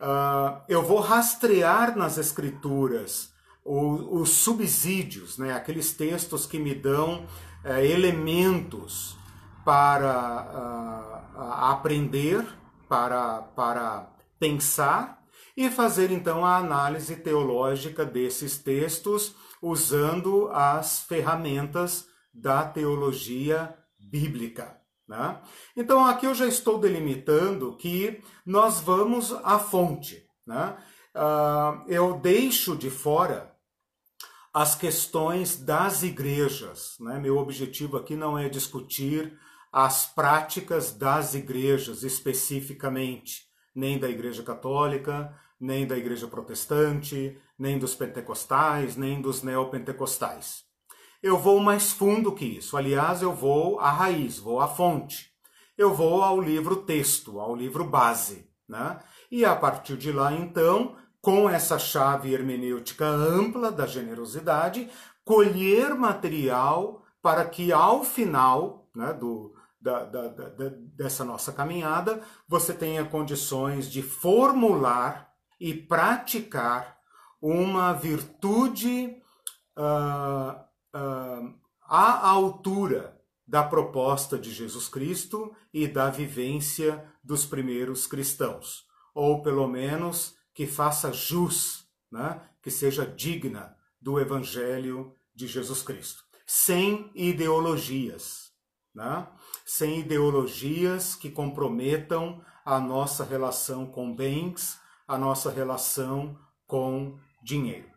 [0.00, 3.32] Uh, eu vou rastrear nas escrituras
[3.66, 5.54] os subsídios, né?
[5.54, 7.24] aqueles textos que me dão
[7.64, 9.16] uh, elementos
[9.64, 12.46] para uh, aprender,
[12.88, 15.22] para, para pensar
[15.56, 24.83] e fazer então a análise teológica desses textos usando as ferramentas da teologia bíblica.
[25.06, 25.40] Né?
[25.76, 30.26] Então aqui eu já estou delimitando que nós vamos à fonte.
[30.46, 30.76] Né?
[31.14, 33.54] Uh, eu deixo de fora
[34.52, 36.96] as questões das igrejas.
[37.00, 37.18] Né?
[37.18, 39.38] Meu objetivo aqui não é discutir
[39.72, 43.42] as práticas das igrejas especificamente,
[43.74, 50.64] nem da Igreja Católica, nem da Igreja Protestante, nem dos pentecostais, nem dos neopentecostais
[51.24, 52.76] eu vou mais fundo que isso.
[52.76, 55.32] Aliás, eu vou à raiz, vou à fonte.
[55.76, 58.46] Eu vou ao livro texto, ao livro base.
[58.68, 59.00] Né?
[59.30, 64.90] E a partir de lá, então, com essa chave hermenêutica ampla da generosidade,
[65.24, 72.74] colher material para que ao final né, do, da, da, da, dessa nossa caminhada você
[72.74, 76.98] tenha condições de formular e praticar
[77.40, 79.16] uma virtude
[79.78, 80.63] uh,
[80.94, 89.42] uh, à altura da proposta de Jesus Cristo e da vivência dos primeiros cristãos, ou
[89.42, 92.40] pelo menos que faça jus, né?
[92.62, 98.52] que seja digna do Evangelho de Jesus Cristo, sem ideologias,
[98.94, 99.26] né?
[99.66, 107.93] sem ideologias que comprometam a nossa relação com bens, a nossa relação com dinheiro.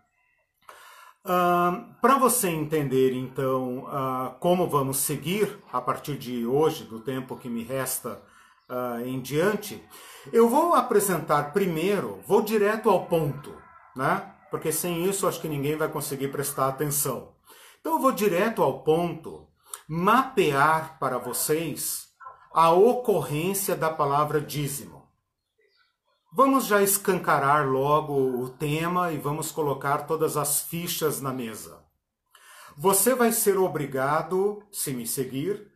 [2.02, 7.50] Para você entender, então, uh, como vamos seguir a partir de hoje, do tempo que
[7.50, 8.22] me resta
[8.70, 9.84] uh, em diante,
[10.32, 13.54] eu vou apresentar primeiro, vou direto ao ponto,
[13.94, 14.34] né?
[14.50, 17.34] Porque sem isso acho que ninguém vai conseguir prestar atenção.
[17.82, 19.48] Então eu vou direto ao ponto,
[19.88, 22.08] mapear para vocês
[22.54, 24.97] a ocorrência da palavra dízimo.
[26.32, 31.82] Vamos já escancarar logo o tema e vamos colocar todas as fichas na mesa.
[32.78, 35.72] Você vai ser obrigado, se me seguir,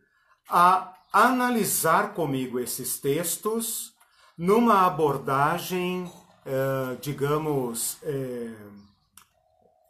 [0.48, 3.92] a analisar comigo esses textos
[4.36, 6.10] numa abordagem,
[6.44, 8.54] eh, digamos, eh,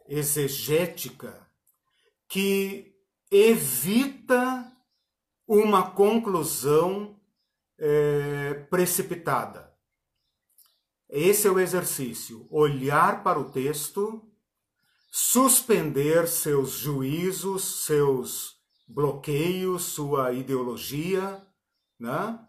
[0.07, 1.45] exegética,
[2.27, 2.95] que
[3.29, 4.71] evita
[5.47, 7.19] uma conclusão
[7.77, 9.72] eh, precipitada.
[11.15, 14.27] Esse é o exercício: olhar para o texto,
[15.11, 18.55] suspender seus juízos, seus
[18.87, 21.45] bloqueios, sua ideologia,
[21.99, 22.39] né?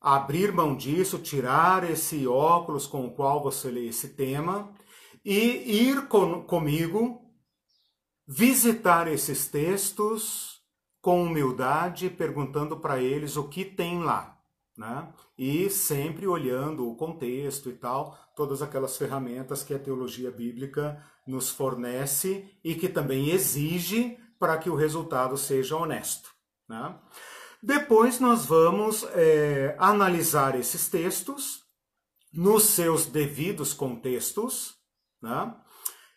[0.00, 4.74] abrir mão disso, tirar esse óculos com o qual você lê esse tema
[5.24, 7.20] e ir com, comigo
[8.26, 10.60] visitar esses textos
[11.00, 14.39] com humildade, perguntando para eles o que tem lá.
[14.80, 15.12] Né?
[15.36, 21.50] E sempre olhando o contexto e tal, todas aquelas ferramentas que a teologia bíblica nos
[21.50, 26.30] fornece e que também exige para que o resultado seja honesto.
[26.66, 26.98] Né?
[27.62, 31.62] Depois nós vamos é, analisar esses textos
[32.32, 34.76] nos seus devidos contextos.
[35.20, 35.54] Né?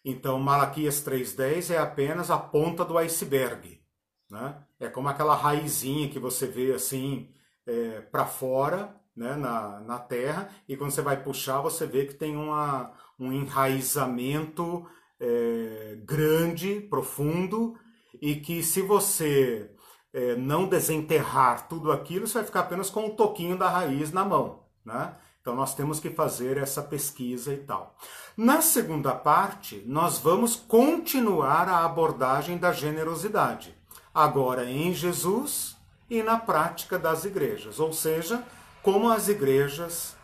[0.05, 3.83] Então, Malaquias 3,10 é apenas a ponta do iceberg.
[4.29, 4.57] Né?
[4.79, 7.29] É como aquela raizinha que você vê assim
[7.65, 12.15] é, para fora né, na, na terra, e quando você vai puxar, você vê que
[12.15, 14.85] tem uma, um enraizamento
[15.19, 17.75] é, grande, profundo,
[18.21, 19.71] e que se você
[20.13, 24.23] é, não desenterrar tudo aquilo, você vai ficar apenas com o toquinho da raiz na
[24.23, 24.63] mão.
[24.85, 25.15] Né?
[25.41, 27.95] Então nós temos que fazer essa pesquisa e tal.
[28.35, 33.75] Na segunda parte, nós vamos continuar a abordagem da generosidade,
[34.13, 35.72] agora em Jesus
[36.09, 38.43] e na prática das igrejas, ou seja,
[38.81, 40.15] como as igrejas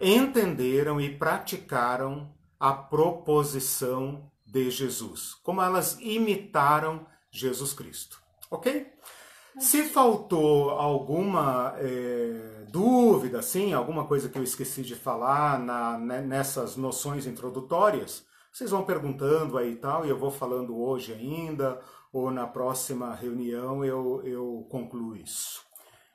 [0.00, 8.18] entenderam e praticaram a proposição de Jesus, como elas imitaram Jesus Cristo.
[8.50, 8.90] Ok?
[9.58, 16.20] Se faltou alguma é, dúvida, assim, alguma coisa que eu esqueci de falar na, né,
[16.20, 21.80] nessas noções introdutórias, vocês vão perguntando aí e tal, e eu vou falando hoje ainda,
[22.12, 25.64] ou na próxima reunião eu, eu concluo isso.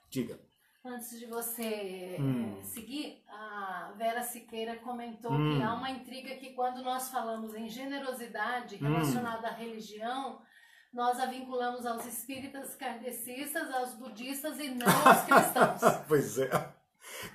[0.09, 0.39] Diga.
[0.83, 2.61] Antes de você hum.
[2.61, 5.57] seguir, a Vera Siqueira comentou hum.
[5.57, 8.87] que há uma intriga que quando nós falamos em generosidade hum.
[8.87, 9.51] relacionada hum.
[9.51, 10.41] à religião,
[10.93, 16.03] nós a vinculamos aos espíritas kardecistas, aos budistas e não aos cristãos.
[16.07, 16.49] pois é.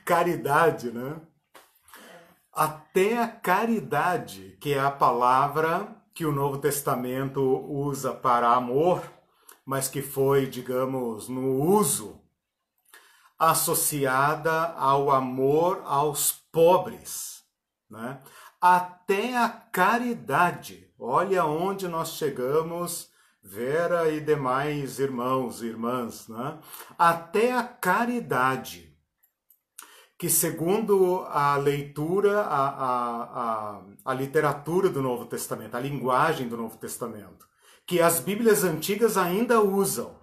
[0.04, 1.20] Caridade, né?
[2.52, 9.02] Até a caridade, que é a palavra que o Novo Testamento usa para amor,
[9.64, 12.20] mas que foi, digamos, no uso
[13.38, 17.44] associada ao amor aos pobres,
[17.88, 18.20] né?
[18.60, 20.92] Até a caridade.
[20.98, 23.10] Olha onde nós chegamos
[23.42, 26.58] Vera e demais irmãos e irmãs, né?
[26.98, 28.89] até a caridade,
[30.20, 36.58] que segundo a leitura, a, a, a, a literatura do Novo Testamento, a linguagem do
[36.58, 37.48] Novo Testamento,
[37.86, 40.14] que as Bíblias antigas ainda usam,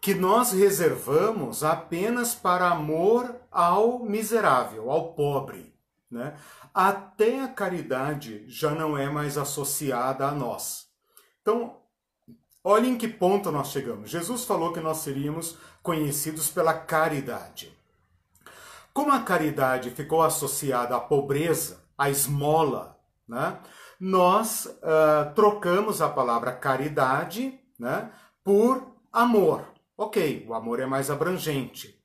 [0.00, 5.74] que nós reservamos apenas para amor ao miserável, ao pobre.
[6.10, 6.34] Né?
[6.72, 10.86] Até a caridade já não é mais associada a nós.
[11.42, 11.76] Então,
[12.68, 14.10] Olha em que ponto nós chegamos.
[14.10, 17.75] Jesus falou que nós seríamos conhecidos pela caridade.
[18.96, 23.60] Como a caridade ficou associada à pobreza, à esmola, né?
[24.00, 28.10] nós uh, trocamos a palavra caridade né,
[28.42, 29.70] por amor.
[29.98, 32.02] Ok, o amor é mais abrangente,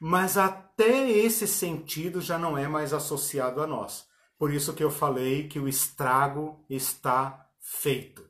[0.00, 4.04] mas até esse sentido já não é mais associado a nós.
[4.36, 8.28] Por isso que eu falei que o estrago está feito.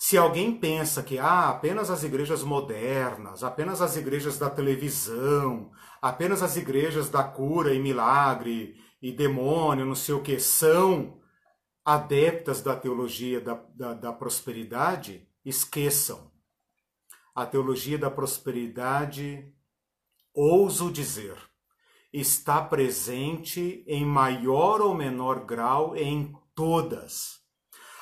[0.00, 6.40] Se alguém pensa que ah, apenas as igrejas modernas, apenas as igrejas da televisão, apenas
[6.40, 11.20] as igrejas da cura e milagre e demônio, não sei o que, são
[11.84, 16.30] adeptas da teologia da, da, da prosperidade, esqueçam.
[17.34, 19.52] A teologia da prosperidade,
[20.32, 21.36] ouso dizer,
[22.12, 27.37] está presente em maior ou menor grau em todas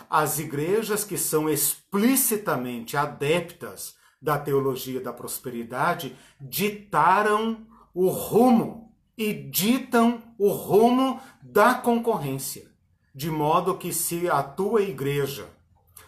[0.09, 10.23] as igrejas que são explicitamente adeptas da teologia da prosperidade ditaram o rumo e ditam
[10.39, 12.71] o rumo da concorrência,
[13.15, 15.49] de modo que se a tua igreja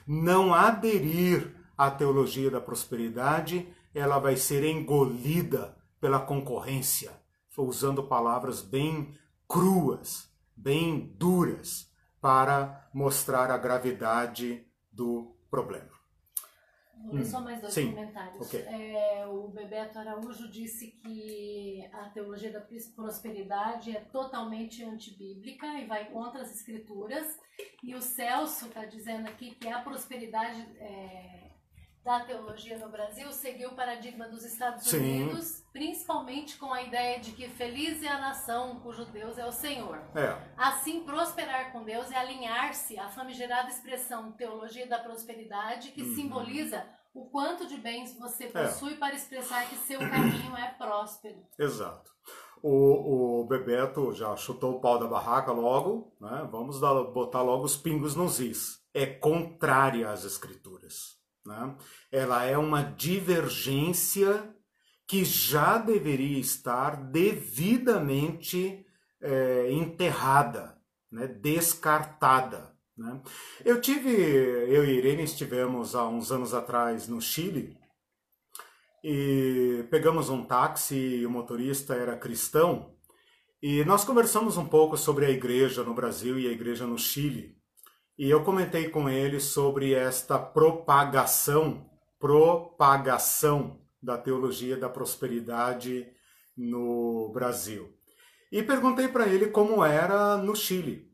[0.07, 7.12] não aderir à teologia da prosperidade, ela vai ser engolida pela concorrência,
[7.57, 9.14] usando palavras bem
[9.49, 11.88] cruas, bem duras
[12.21, 15.99] para mostrar a gravidade do problema.
[17.07, 17.93] Ler só mais dois Sim.
[17.93, 18.47] comentários.
[18.47, 18.62] Okay.
[18.62, 22.61] É, o Bebeto Araújo disse que a teologia da
[22.95, 27.39] prosperidade é totalmente antibíblica e vai contra as escrituras.
[27.83, 31.47] E o Celso está dizendo aqui que a prosperidade é,
[32.09, 34.97] da teologia no Brasil seguiu o paradigma dos Estados Sim.
[34.97, 39.53] Unidos, principalmente com a ideia de que feliz é a nação cujo Deus é o
[39.53, 40.01] Senhor.
[40.15, 40.35] É.
[40.57, 46.15] Assim, prosperar com Deus é alinhar-se à famigerada expressão teologia da prosperidade, que uhum.
[46.15, 46.83] simboliza
[47.13, 48.49] o quanto de bens você é.
[48.49, 48.97] possui é.
[48.97, 51.45] para expressar que seu caminho é próspero.
[51.59, 52.11] Exato.
[52.63, 56.49] o, o Bebeto já chutou o pau da barraca logo, né?
[56.51, 58.83] vamos dar, botar logo os pingos nos is.
[58.95, 61.18] É contrária às escrituras.
[61.49, 61.76] Né?
[62.12, 64.55] Ela é uma divergência
[65.07, 68.84] que já deveria estar devidamente
[69.22, 70.78] é, enterrada,
[71.11, 71.26] né?
[71.26, 72.76] descartada.
[72.94, 73.22] Né?
[73.64, 77.78] Eu tive, eu e Irene estivemos há uns anos atrás no Chile
[79.03, 82.94] e pegamos um táxi e o motorista era cristão
[83.62, 87.58] e nós conversamos um pouco sobre a igreja no Brasil e a igreja no Chile.
[88.19, 91.89] E eu comentei com ele sobre esta propagação,
[92.19, 96.09] propagação da teologia da prosperidade
[96.57, 97.95] no Brasil.
[98.51, 101.09] E perguntei para ele como era no Chile.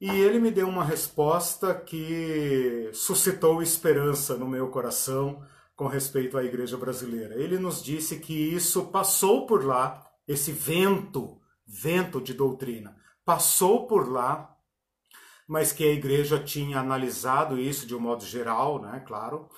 [0.00, 5.44] E ele me deu uma resposta que suscitou esperança no meu coração
[5.76, 7.34] com respeito à igreja brasileira.
[7.34, 14.10] Ele nos disse que isso passou por lá, esse vento, vento de doutrina, passou por
[14.10, 14.56] lá,
[15.50, 19.48] mas que a igreja tinha analisado isso de um modo geral, né, claro,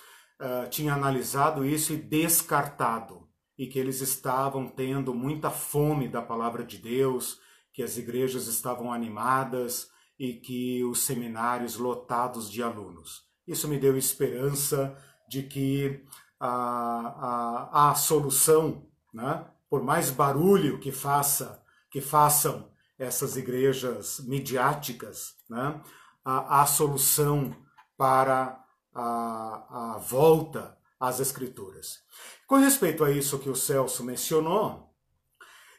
[0.41, 3.29] uh, tinha analisado isso e descartado,
[3.59, 7.39] e que eles estavam tendo muita fome da palavra de Deus,
[7.75, 13.25] que as igrejas estavam animadas e que os seminários lotados de alunos.
[13.47, 14.97] Isso me deu esperança
[15.29, 16.03] de que
[16.41, 19.45] a, a, a solução, né?
[19.69, 22.72] por mais barulho que faça, que façam
[23.03, 25.81] essas igrejas midiáticas, né?
[26.25, 27.55] a, a solução
[27.97, 28.63] para
[28.95, 31.99] a, a volta às Escrituras.
[32.47, 34.95] Com respeito a isso que o Celso mencionou,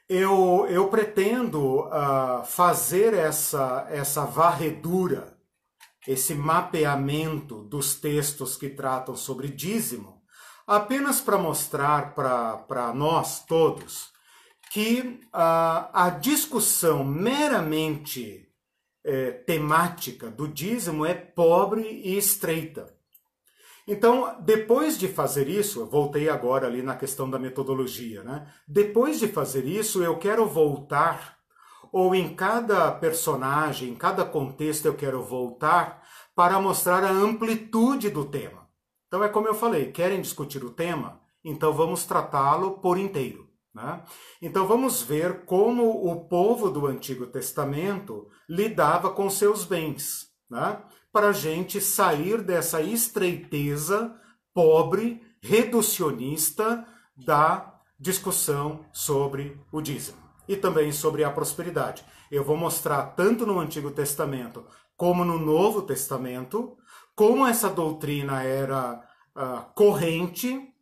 [0.09, 5.33] eu, eu pretendo uh, fazer essa, essa varredura
[6.07, 10.21] esse mapeamento dos textos que tratam sobre dízimo,
[10.67, 14.12] apenas para mostrar para nós todos
[14.73, 18.49] que a, a discussão meramente
[19.03, 22.91] é, temática do dízimo é pobre e estreita.
[23.87, 28.51] Então, depois de fazer isso, eu voltei agora ali na questão da metodologia, né?
[28.67, 31.37] Depois de fazer isso, eu quero voltar
[31.91, 36.01] ou em cada personagem, em cada contexto eu quero voltar
[36.33, 38.67] para mostrar a amplitude do tema.
[39.07, 41.21] Então é como eu falei, querem discutir o tema?
[41.45, 43.42] Então vamos tratá-lo por inteiro.
[43.73, 44.03] Né?
[44.41, 50.81] Então vamos ver como o povo do Antigo Testamento lidava com seus bens, né?
[51.11, 54.15] para a gente sair dessa estreiteza
[54.53, 60.17] pobre, reducionista da discussão sobre o dízimo
[60.47, 62.03] e também sobre a prosperidade.
[62.31, 64.65] Eu vou mostrar tanto no Antigo Testamento
[64.95, 66.77] como no Novo Testamento
[67.15, 68.99] como essa doutrina era
[69.35, 70.72] uh, corrente,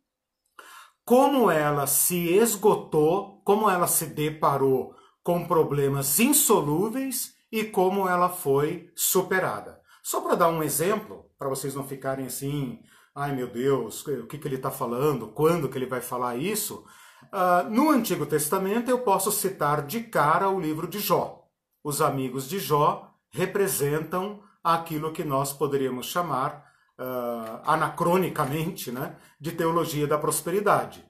[1.04, 8.90] como ela se esgotou, como ela se deparou com problemas insolúveis e como ela foi
[8.94, 9.80] superada.
[10.02, 12.80] Só para dar um exemplo, para vocês não ficarem assim,
[13.14, 16.84] ai meu Deus, o que, que ele está falando, quando que ele vai falar isso,
[17.30, 21.44] Uh, no Antigo Testamento, eu posso citar de cara o livro de Jó.
[21.82, 26.64] Os amigos de Jó representam aquilo que nós poderíamos chamar,
[26.98, 31.04] uh, anacronicamente, né, de teologia da prosperidade.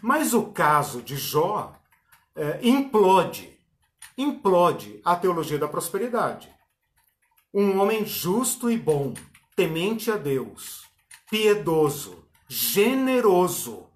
[0.00, 1.72] Mas o caso de Jó
[2.36, 3.58] uh, implode,
[4.16, 6.54] implode a teologia da prosperidade.
[7.52, 9.14] Um homem justo e bom,
[9.54, 10.82] temente a Deus,
[11.30, 13.86] piedoso, generoso,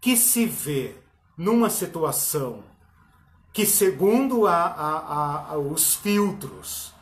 [0.00, 0.94] que se vê
[1.36, 2.64] numa situação
[3.52, 6.92] que, segundo a, a, a, os filtros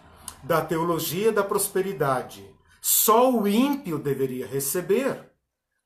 [0.43, 2.45] da teologia da prosperidade,
[2.81, 5.31] só o ímpio deveria receber,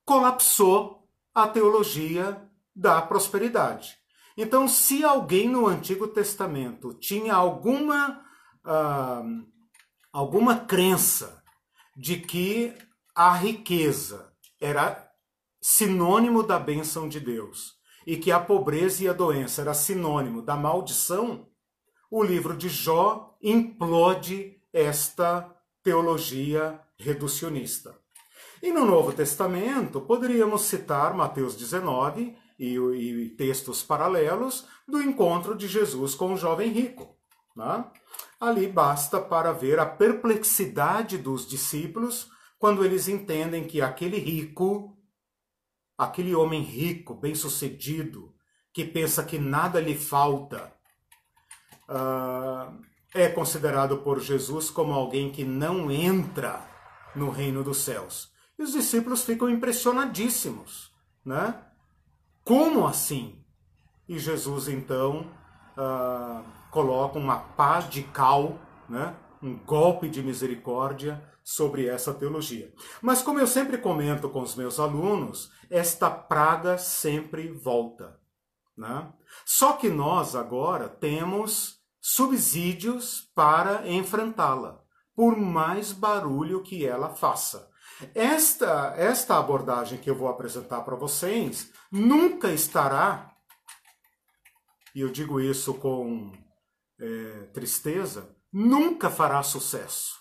[0.05, 2.41] colapsou a teologia
[2.75, 3.97] da prosperidade.
[4.37, 8.21] Então, se alguém no Antigo Testamento tinha alguma,
[8.65, 9.47] uh,
[10.13, 11.43] alguma crença
[11.97, 12.75] de que
[13.15, 15.09] a riqueza era
[15.61, 17.75] sinônimo da bênção de Deus
[18.07, 21.49] e que a pobreza e a doença era sinônimo da maldição,
[22.11, 25.51] o livro de Jó implode esta
[25.83, 27.99] teologia reducionista.
[28.63, 35.69] E no Novo Testamento, poderíamos citar Mateus 19 e, e textos paralelos do encontro de
[35.69, 37.17] Jesus com o jovem rico.
[37.55, 37.85] Né?
[38.41, 44.95] Ali basta para ver a perplexidade dos discípulos quando eles entendem que aquele rico
[45.97, 48.35] aquele homem rico, bem-sucedido,
[48.73, 50.73] que pensa que nada lhe falta,
[51.89, 52.83] uh,
[53.15, 56.69] é considerado por Jesus como alguém que não entra
[57.15, 58.33] no reino dos céus.
[58.59, 60.93] E os discípulos ficam impressionadíssimos,
[61.25, 61.61] né?
[62.45, 63.45] Como assim?
[64.09, 65.31] e Jesus então
[65.77, 68.59] uh, coloca uma pá de cal,
[68.89, 69.15] né?
[69.43, 72.73] um golpe de misericórdia sobre essa teologia.
[73.03, 78.19] Mas como eu sempre comento com os meus alunos, esta praga sempre volta.
[78.77, 79.13] Né?
[79.45, 84.83] Só que nós agora temos subsídios para enfrentá-la,
[85.15, 87.71] por mais barulho que ela faça.
[88.15, 93.35] Esta, esta abordagem que eu vou apresentar para vocês nunca estará,
[94.95, 96.33] e eu digo isso com
[96.99, 100.15] é, tristeza, nunca fará sucesso.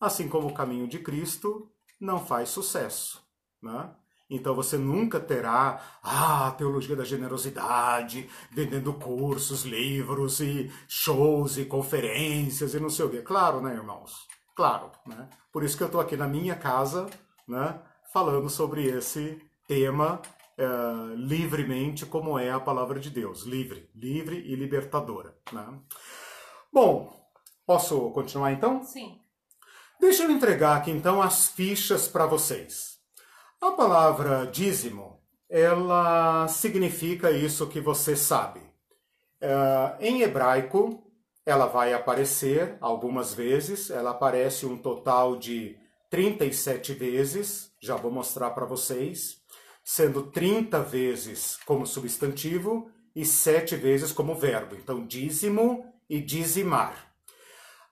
[0.00, 3.24] Assim como o caminho de Cristo não faz sucesso.
[3.62, 3.94] Né?
[4.28, 11.64] Então você nunca terá ah, a teologia da generosidade, vendendo cursos, livros e shows e
[11.64, 13.20] conferências e não sei o quê.
[13.20, 14.26] Claro, né, irmãos?
[14.54, 15.28] Claro, né?
[15.52, 17.08] Por isso que eu estou aqui na minha casa,
[17.46, 17.78] né,
[18.12, 20.20] falando sobre esse tema
[20.58, 25.36] uh, livremente, como é a palavra de Deus, livre, livre e libertadora.
[25.52, 25.66] Né?
[26.72, 27.12] Bom,
[27.66, 28.82] posso continuar então?
[28.82, 29.20] Sim.
[30.00, 32.93] Deixa eu entregar aqui então as fichas para vocês.
[33.64, 38.60] A palavra dízimo, ela significa isso que você sabe.
[38.60, 41.02] Uh, em hebraico,
[41.46, 45.78] ela vai aparecer algumas vezes, ela aparece um total de
[46.10, 49.38] 37 vezes, já vou mostrar para vocês,
[49.82, 54.74] sendo 30 vezes como substantivo e 7 vezes como verbo.
[54.74, 57.14] Então, dízimo e dizimar.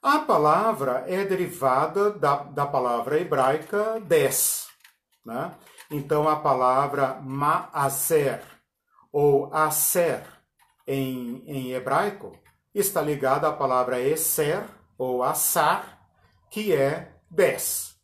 [0.03, 4.62] A palavra é derivada da, da palavra hebraica des.
[5.25, 5.55] Né?
[5.91, 8.43] Então, a palavra maaser
[9.13, 10.25] ou aser
[10.87, 12.33] em, em hebraico
[12.75, 14.65] está ligada à palavra eser
[14.99, 16.07] ou assar,
[16.51, 17.97] que é dez.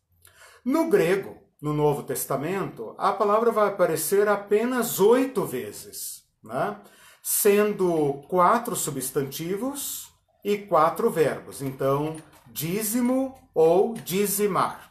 [0.63, 6.77] No grego, no Novo Testamento, a palavra vai aparecer apenas oito vezes, né?
[7.21, 10.09] sendo quatro substantivos
[10.43, 11.61] e quatro verbos.
[11.61, 12.15] Então,
[12.47, 14.88] dízimo ou dizimar.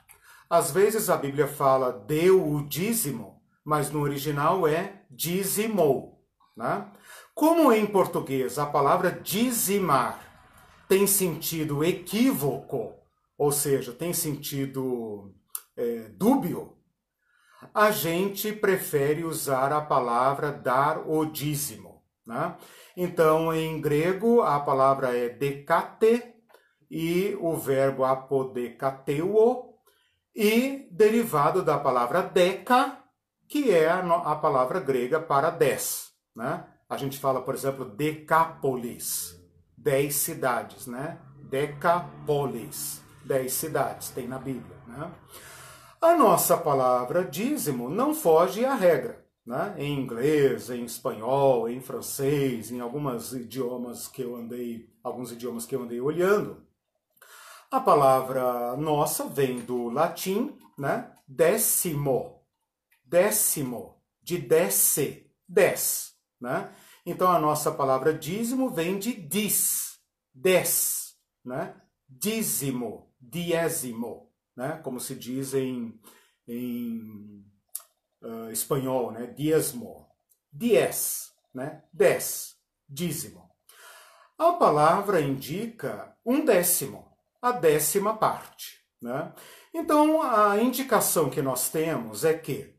[0.51, 6.25] Às vezes a Bíblia fala deu o dízimo, mas no original é dizimou.
[6.57, 6.91] Né?
[7.35, 10.29] Como em português a palavra dizimar
[10.89, 12.95] tem sentido equívoco,
[13.37, 15.35] ou seja, tem sentido
[15.77, 16.79] é, dúbio,
[17.75, 22.03] a gente prefere usar a palavra dar o dízimo.
[22.27, 22.57] Né?
[22.97, 26.35] Então, em grego, a palavra é decate
[26.91, 29.68] e o verbo apodecateuo,
[30.41, 32.97] e derivado da palavra deca,
[33.49, 36.13] que é a, palavra grega para dez.
[36.33, 36.65] Né?
[36.89, 39.37] A gente fala, por exemplo, Decápolis,
[39.77, 41.19] dez cidades, né?
[41.51, 45.11] Decapolis, dez cidades, tem na Bíblia, né?
[46.01, 49.75] A nossa palavra dízimo não foge à regra, né?
[49.77, 55.75] Em inglês, em espanhol, em francês, em alguns idiomas que eu andei, alguns idiomas que
[55.75, 56.68] eu andei olhando.
[57.71, 61.13] A palavra nossa vem do latim, né?
[61.27, 62.43] Décimo,
[63.05, 66.15] décimo, de desce, dez.
[66.41, 66.73] Né?
[67.05, 69.99] Então a nossa palavra dízimo vem de dis,
[70.33, 71.15] des,
[71.45, 71.75] né?
[72.09, 74.81] dízimo, diésimo, né?
[74.83, 76.01] como se diz em,
[76.47, 77.45] em
[78.23, 79.27] uh, espanhol, né?
[79.27, 80.09] diezmo,
[80.51, 81.85] diez, né?
[81.93, 82.57] dez,
[82.89, 83.51] dízimo.
[84.39, 87.08] A palavra indica um décimo,
[87.41, 88.79] a décima parte.
[89.01, 89.33] Né?
[89.73, 92.79] Então a indicação que nós temos é que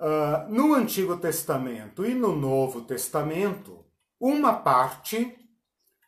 [0.00, 3.84] Uh, no Antigo Testamento e no Novo Testamento,
[4.18, 5.36] uma parte,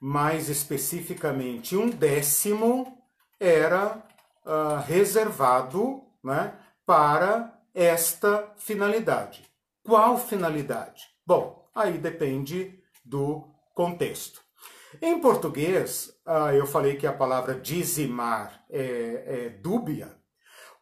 [0.01, 2.97] mais especificamente um décimo,
[3.39, 4.03] era
[4.47, 6.55] uh, reservado né,
[6.87, 9.45] para esta finalidade.
[9.85, 11.05] Qual finalidade?
[11.27, 14.41] Bom, aí depende do contexto.
[15.03, 20.17] Em português, uh, eu falei que a palavra dizimar é, é dúbia,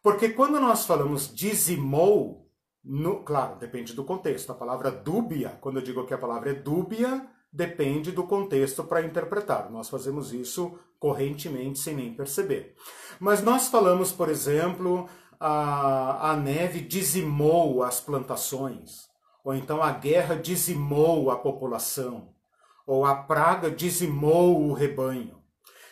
[0.01, 2.49] porque quando nós falamos dizimou,
[2.83, 4.51] no, claro, depende do contexto.
[4.51, 9.03] A palavra dúbia, quando eu digo que a palavra é dúbia, depende do contexto para
[9.03, 9.69] interpretar.
[9.69, 12.75] Nós fazemos isso correntemente sem nem perceber.
[13.19, 15.07] Mas nós falamos, por exemplo,
[15.39, 19.09] a, a neve dizimou as plantações,
[19.43, 22.33] ou então a guerra dizimou a população,
[22.91, 25.41] ou a praga dizimou o rebanho.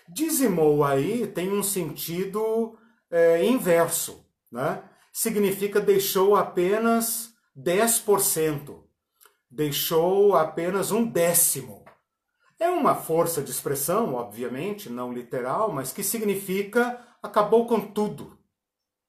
[0.05, 2.77] Dizimou aí tem um sentido
[3.09, 4.83] é, inverso, né?
[5.13, 8.83] significa deixou apenas 10%,
[9.49, 11.85] deixou apenas um décimo.
[12.59, 18.37] É uma força de expressão, obviamente, não literal, mas que significa acabou com tudo.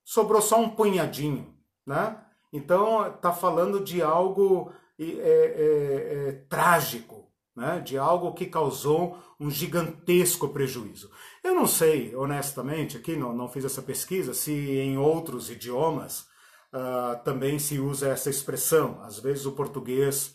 [0.05, 2.25] Sobrou só um punhadinho, né?
[2.53, 7.20] Então está falando de algo é, é, é, trágico,
[7.61, 7.79] né?
[7.81, 11.11] de algo que causou um gigantesco prejuízo.
[11.45, 16.27] Eu não sei, honestamente, aqui não, não fiz essa pesquisa, se em outros idiomas
[16.73, 19.01] uh, também se usa essa expressão.
[19.03, 20.35] Às vezes o português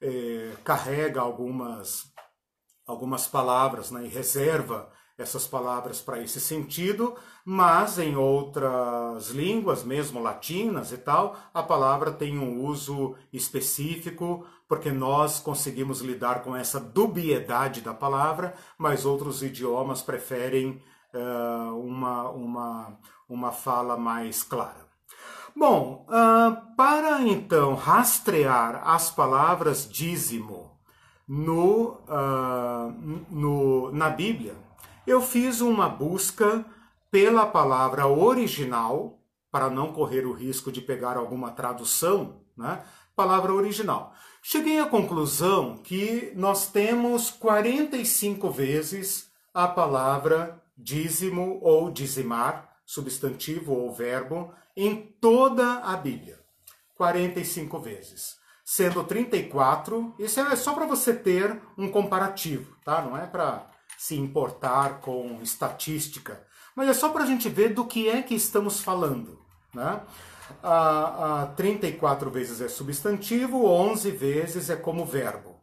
[0.00, 2.06] eh, carrega algumas,
[2.86, 7.14] algumas palavras né, e reserva essas palavras para esse sentido,
[7.44, 14.90] mas em outras línguas, mesmo latinas e tal, a palavra tem um uso específico, porque
[14.90, 22.98] nós conseguimos lidar com essa dubiedade da palavra, mas outros idiomas preferem uh, uma, uma,
[23.28, 24.88] uma fala mais clara.
[25.54, 30.70] Bom, uh, para então rastrear as palavras dízimo
[31.28, 34.56] no, uh, no, na Bíblia,
[35.06, 36.64] eu fiz uma busca
[37.10, 39.18] pela palavra original,
[39.50, 42.82] para não correr o risco de pegar alguma tradução, né?
[43.14, 44.14] Palavra original.
[44.44, 53.94] Cheguei à conclusão que nós temos 45 vezes a palavra dízimo ou dizimar, substantivo ou
[53.94, 56.40] verbo, em toda a Bíblia.
[56.96, 58.36] 45 vezes.
[58.64, 63.00] Sendo 34, isso é só para você ter um comparativo, tá?
[63.00, 67.84] Não é para se importar com estatística, mas é só para a gente ver do
[67.84, 69.40] que é que estamos falando.
[69.72, 70.00] Né?
[70.62, 75.62] A, a 34 vezes é substantivo, 11 vezes é como verbo.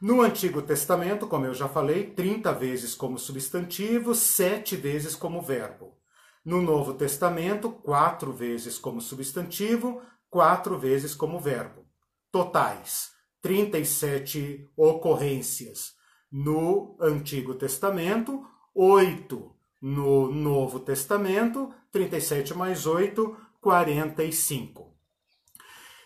[0.00, 5.96] No Antigo Testamento, como eu já falei, 30 vezes como substantivo, 7 vezes como verbo.
[6.44, 11.86] No Novo Testamento, 4 vezes como substantivo, 4 vezes como verbo.
[12.30, 15.94] Totais: 37 ocorrências
[16.30, 18.44] no Antigo Testamento,
[18.74, 24.94] 8 no Novo Testamento, 37 mais 8, 45.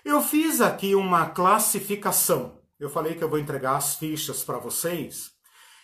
[0.04, 2.60] Eu fiz aqui uma classificação.
[2.78, 5.32] Eu falei que eu vou entregar as fichas para vocês.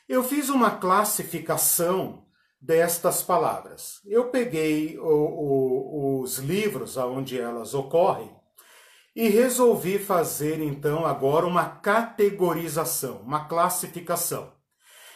[0.09, 2.25] Eu fiz uma classificação
[2.61, 4.01] destas palavras.
[4.07, 8.31] Eu peguei o, o, os livros onde elas ocorrem
[9.17, 14.53] e resolvi fazer então agora uma categorização, uma classificação.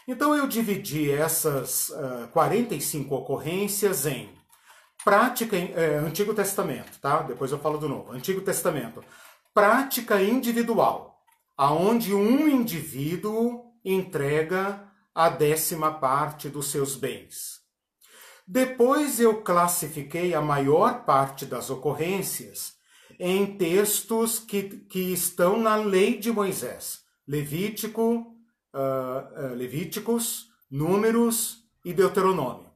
[0.08, 4.37] Então eu dividi essas uh, 45 ocorrências em
[5.08, 7.22] prática, é, Antigo Testamento, tá?
[7.22, 8.12] Depois eu falo do Novo.
[8.12, 9.02] Antigo Testamento,
[9.54, 11.18] prática individual,
[11.56, 17.60] aonde um indivíduo entrega a décima parte dos seus bens.
[18.46, 22.74] Depois eu classifiquei a maior parte das ocorrências
[23.18, 26.98] em textos que, que estão na lei de Moisés.
[27.26, 28.26] Levítico,
[28.74, 32.67] uh, Levíticos, Números e Deuteronômio.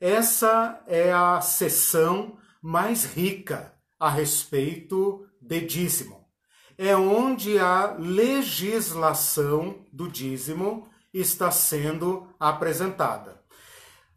[0.00, 6.26] Essa é a seção mais rica a respeito de dízimo.
[6.76, 13.40] É onde a legislação do dízimo está sendo apresentada.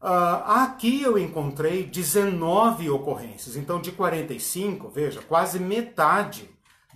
[0.02, 6.50] Uh, aqui eu encontrei 19 ocorrências, então de 45, veja, quase metade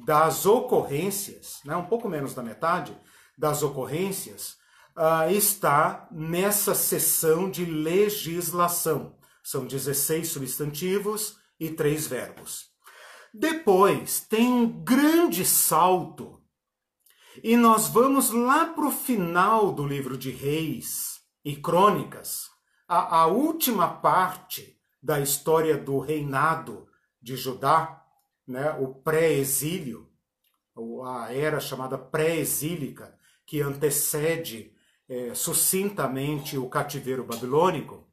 [0.06, 2.98] das ocorrências, né, um pouco menos da metade
[3.38, 4.58] das ocorrências,
[4.98, 9.16] uh, está nessa seção de legislação.
[9.44, 12.72] São 16 substantivos e 3 verbos.
[13.34, 16.42] Depois tem um grande salto
[17.44, 22.54] e nós vamos lá para o final do livro de Reis e Crônicas
[22.88, 26.88] a, a última parte da história do reinado
[27.22, 28.06] de Judá,
[28.48, 30.10] né, o pré-exílio,
[31.06, 34.73] a era chamada pré-exílica, que antecede
[35.08, 38.08] é, sucintamente o cativeiro babilônico,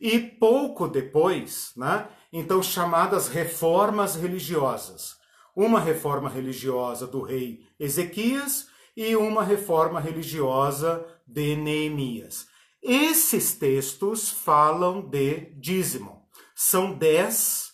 [0.00, 5.16] e pouco depois, né, então chamadas reformas religiosas.
[5.54, 12.46] Uma reforma religiosa do rei Ezequias e uma reforma religiosa de Neemias.
[12.82, 16.28] Esses textos falam de dízimo.
[16.54, 17.72] São dez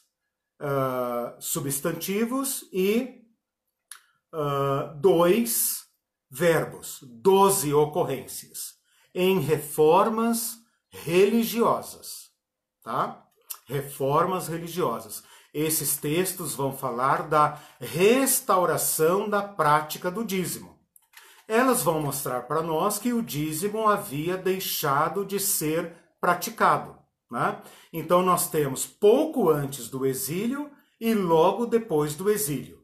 [0.60, 3.20] uh, substantivos e
[4.32, 5.81] uh, dois
[6.32, 8.74] verbos, doze ocorrências,
[9.14, 10.56] em reformas
[10.88, 12.30] religiosas.
[12.82, 13.22] Tá?
[13.66, 15.22] Reformas religiosas.
[15.52, 20.72] Esses textos vão falar da restauração da prática do dízimo
[21.52, 26.96] elas vão mostrar para nós que o dízimo havia deixado de ser praticado.
[27.30, 27.60] Né?
[27.92, 32.80] Então, nós temos pouco antes do exílio e logo depois do exílio.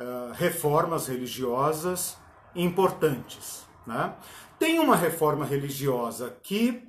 [0.00, 2.16] Uh, reformas religiosas
[2.54, 3.66] importantes.
[3.86, 4.14] Né?
[4.58, 6.86] Tem uma reforma religiosa que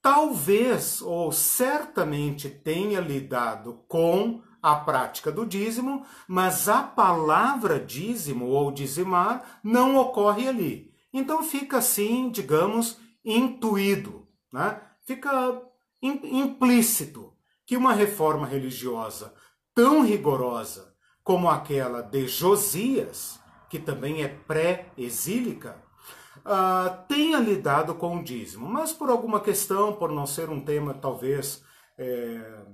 [0.00, 8.70] talvez ou certamente tenha lidado com a prática do dízimo, mas a palavra dízimo ou
[8.70, 10.92] dizimar não ocorre ali.
[11.12, 14.80] Então fica assim, digamos, intuído, né?
[15.04, 15.62] fica
[16.00, 17.32] implícito
[17.66, 19.34] que uma reforma religiosa
[19.74, 23.38] tão rigorosa como aquela de Josias,
[23.72, 25.82] que também é pré-exílica,
[26.40, 30.92] uh, tenha lidado com o dízimo, mas por alguma questão, por não ser um tema
[30.92, 31.64] talvez
[31.96, 32.66] é,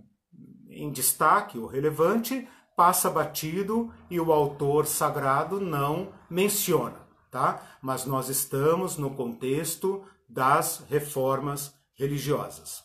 [0.68, 7.78] em destaque ou relevante, passa batido e o autor sagrado não menciona, tá?
[7.80, 12.82] Mas nós estamos no contexto das reformas religiosas.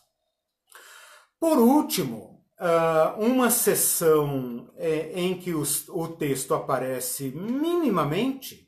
[1.40, 2.33] Por último,
[2.66, 8.66] ah, uma sessão é, em que o texto aparece minimamente,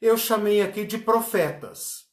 [0.00, 2.04] eu chamei aqui de profetas.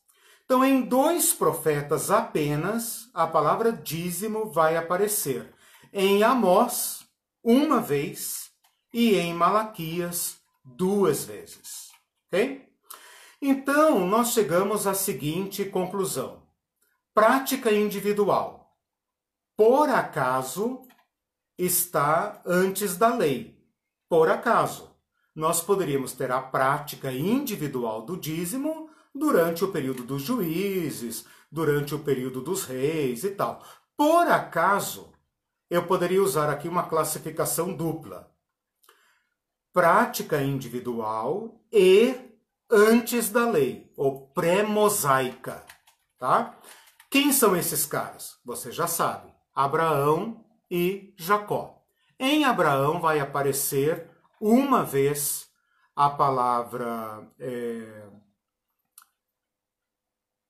[0.44, 5.54] Então, em dois profetas apenas, a palavra dízimo vai aparecer.
[5.94, 7.08] Em Amós,
[7.44, 8.50] uma vez,
[8.92, 11.92] e em Malaquias, duas vezes.
[12.26, 12.68] Ok?
[13.40, 16.42] Então, nós chegamos à seguinte conclusão:
[17.14, 18.76] prática individual.
[19.56, 20.89] Por acaso,
[21.60, 23.60] está antes da lei.
[24.08, 24.96] Por acaso,
[25.36, 32.00] nós poderíamos ter a prática individual do dízimo durante o período dos juízes, durante o
[32.00, 33.64] período dos reis e tal.
[33.98, 35.14] Por acaso,
[35.70, 38.32] eu poderia usar aqui uma classificação dupla:
[39.74, 42.16] prática individual e
[42.72, 45.66] antes da lei, ou pré-mosaica,
[46.18, 46.58] tá?
[47.10, 48.38] Quem são esses caras?
[48.46, 49.34] Você já sabe.
[49.54, 51.84] Abraão e Jacó.
[52.20, 54.10] Em Abraão vai aparecer
[54.40, 55.50] uma vez
[55.96, 58.10] a palavra é,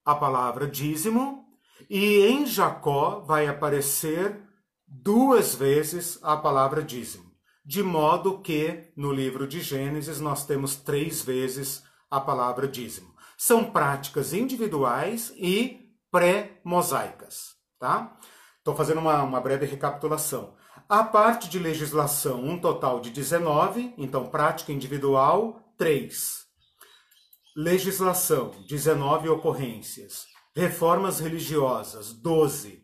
[0.05, 1.45] a palavra dízimo
[1.89, 4.41] e em Jacó vai aparecer
[4.87, 7.31] duas vezes a palavra dízimo,
[7.63, 13.13] de modo que no livro de Gênesis nós temos três vezes a palavra dízimo.
[13.37, 18.17] São práticas individuais e pré-mosaicas, tá?
[18.69, 20.53] Estou fazendo uma, uma breve recapitulação.
[20.87, 26.45] A parte de legislação, um total de 19, então prática individual, 3.
[27.57, 30.27] Legislação, 19 ocorrências.
[30.55, 32.83] Reformas religiosas, 12.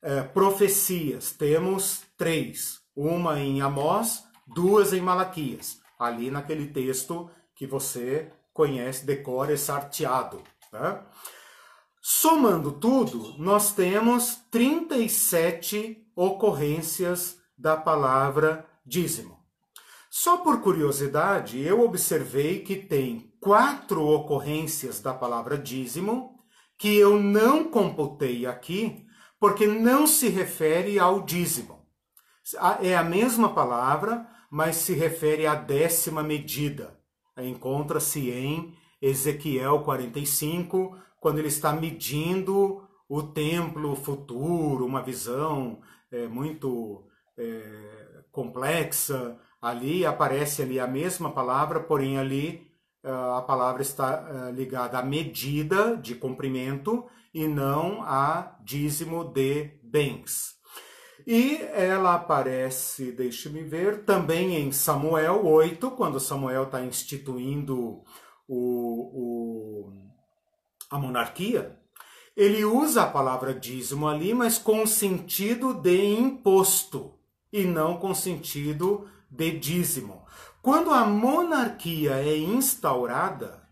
[0.00, 2.80] É, profecias, temos três.
[2.96, 5.78] Uma em Amós, duas em Malaquias.
[5.98, 10.42] Ali naquele texto que você conhece, decora, é sarteado.
[10.70, 11.06] Tá?
[12.00, 19.38] Somando tudo, nós temos 37 ocorrências da palavra dízimo.
[20.10, 26.38] Só por curiosidade, eu observei que tem quatro ocorrências da palavra dízimo
[26.78, 29.04] que eu não computei aqui
[29.38, 31.78] porque não se refere ao dízimo.
[32.80, 36.98] É a mesma palavra, mas se refere à décima medida.
[37.36, 47.06] Encontra-se em Ezequiel 45, quando ele está medindo o templo futuro, uma visão é, muito
[47.36, 49.38] é, complexa.
[49.60, 52.70] Ali aparece ali a mesma palavra, porém ali
[53.02, 59.78] é, a palavra está é, ligada à medida de comprimento e não a dízimo de
[59.82, 60.56] bens.
[61.26, 68.02] E ela aparece, deixe-me ver, também em Samuel 8, quando Samuel está instituindo
[68.46, 70.07] o, o
[70.90, 71.78] a monarquia,
[72.36, 77.14] ele usa a palavra dízimo ali, mas com sentido de imposto
[77.52, 80.24] e não com sentido de dízimo.
[80.62, 83.62] Quando a monarquia é instaurada,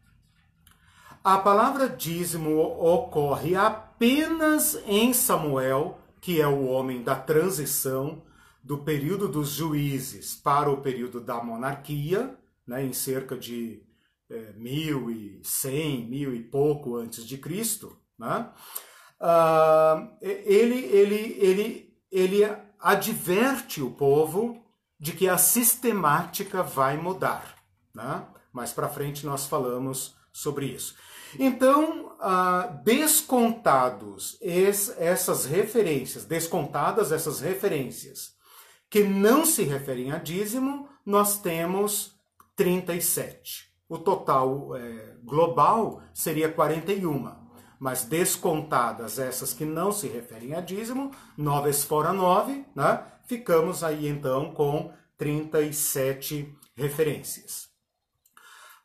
[1.22, 8.22] a palavra dízimo ocorre apenas em Samuel, que é o homem da transição
[8.62, 12.36] do período dos juízes para o período da monarquia,
[12.66, 13.85] né, em cerca de
[14.30, 18.50] é, mil e cem, mil e pouco antes de Cristo, né?
[19.20, 24.62] Ah, ele, ele, ele, ele adverte o povo
[24.98, 27.56] de que a sistemática vai mudar.
[27.94, 28.26] Né?
[28.52, 30.94] Mais para frente nós falamos sobre isso.
[31.38, 38.34] Então, ah, descontados es, essas referências, descontadas essas referências
[38.88, 42.14] que não se referem a dízimo, nós temos
[42.54, 43.75] 37.
[43.88, 47.32] O total é, global seria 41,
[47.78, 53.04] mas descontadas essas que não se referem a dízimo, 9 fora 9, né?
[53.26, 57.68] ficamos aí então com 37 referências.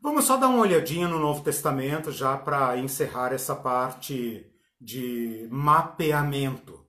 [0.02, 6.86] Vamos só dar uma olhadinha no Novo Testamento já para encerrar essa parte de mapeamento.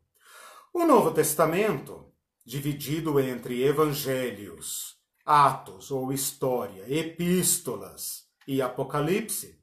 [0.72, 2.06] O Novo Testamento
[2.44, 4.91] dividido entre evangelhos,
[5.24, 9.60] atos ou história, epístolas e apocalipse,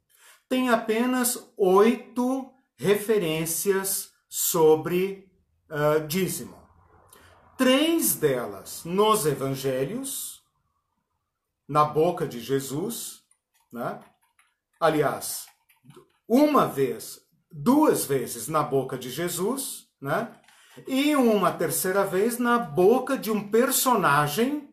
[0.47, 5.29] tem apenas oito referências sobre
[5.69, 6.57] uh, dízimo.
[7.57, 10.41] Três delas nos evangelhos,
[11.67, 13.21] na boca de Jesus,
[13.71, 13.99] né?
[14.79, 15.45] aliás,
[16.27, 20.31] uma vez, duas vezes na boca de Jesus, né?
[20.87, 24.68] e uma terceira vez na boca de um personagem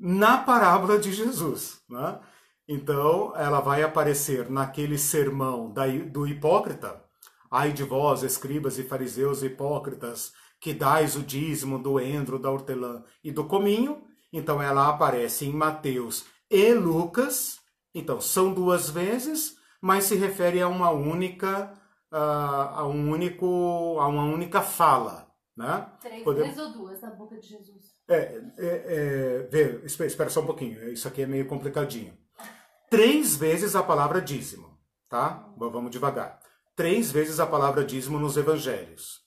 [0.00, 1.82] na parábola de Jesus.
[1.88, 2.18] Né?
[2.66, 5.72] Então, ela vai aparecer naquele sermão
[6.10, 7.04] do hipócrita.
[7.50, 13.04] Ai de vós, escribas e fariseus hipócritas, que dais o dízimo do endro, da hortelã
[13.22, 14.02] e do cominho.
[14.32, 17.58] Então, ela aparece em Mateus e Lucas.
[17.94, 21.76] Então, são duas vezes, mas se refere a uma única
[22.12, 25.28] a, um único, a uma única fala.
[25.56, 25.86] Né?
[26.00, 26.54] Três, Podemos...
[26.54, 27.99] três ou duas da boca de Jesus.
[28.12, 32.12] É, é, é, espera só um pouquinho, isso aqui é meio complicadinho.
[32.90, 34.76] Três vezes a palavra dízimo,
[35.08, 35.48] tá?
[35.56, 36.40] Vamos devagar.
[36.74, 39.20] Três vezes a palavra dízimo nos evangelhos.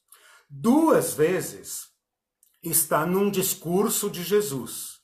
[0.50, 1.88] Duas vezes
[2.62, 5.00] está num discurso de Jesus.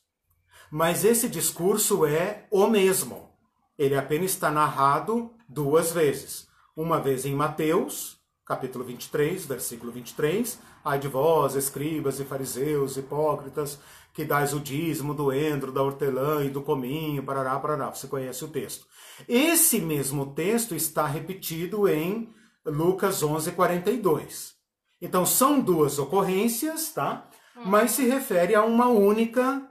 [0.70, 3.30] Mas esse discurso é o mesmo.
[3.78, 10.98] Ele apenas está narrado duas vezes uma vez em Mateus, capítulo 23, versículo 23, ai
[10.98, 13.78] de vós, escribas e fariseus, hipócritas,
[14.12, 17.90] que dais o dízimo do endro, da hortelã e do cominho, parará, parará.
[17.90, 18.86] Você conhece o texto.
[19.28, 24.54] Esse mesmo texto está repetido em Lucas 11, 42.
[25.00, 27.28] Então são duas ocorrências, tá?
[27.64, 29.68] Mas se refere a uma única,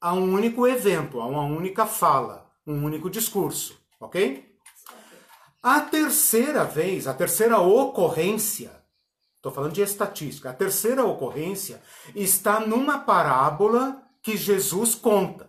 [0.00, 4.46] a um único evento, a uma única fala, um único discurso, ok?
[5.62, 8.77] A terceira vez, a terceira ocorrência,
[9.38, 11.80] estou falando de estatística, a terceira ocorrência
[12.14, 15.48] está numa parábola que Jesus conta.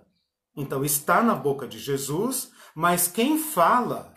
[0.55, 4.13] Então está na boca de Jesus, mas quem fala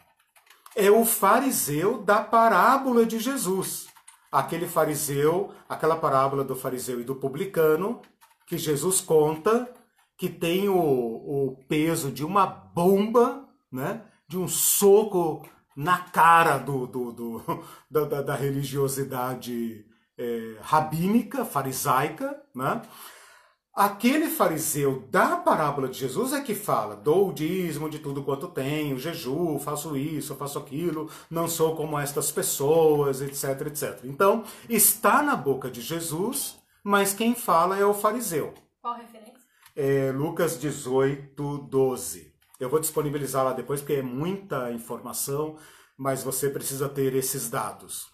[0.77, 3.87] é o fariseu da parábola de Jesus.
[4.31, 8.01] Aquele fariseu, aquela parábola do fariseu e do publicano,
[8.47, 9.73] que Jesus conta,
[10.17, 14.03] que tem o, o peso de uma bomba, né?
[14.29, 15.47] de um soco
[15.77, 19.85] na cara do, do, do da, da, religiosidade
[20.19, 22.83] é, rabínica, farisaica, né?
[23.75, 28.49] Aquele fariseu da parábola de Jesus é que fala: dou o dízimo de tudo quanto
[28.49, 34.01] tenho, jejuo, faço isso, faço aquilo, não sou como estas pessoas, etc, etc.
[34.05, 38.53] Então, está na boca de Jesus, mas quem fala é o fariseu.
[38.83, 39.41] Qual referência?
[39.75, 42.32] É Lucas 18, 12.
[42.63, 45.57] Eu vou disponibilizar lá depois porque é muita informação,
[45.99, 48.07] mas você precisa ter esses dados.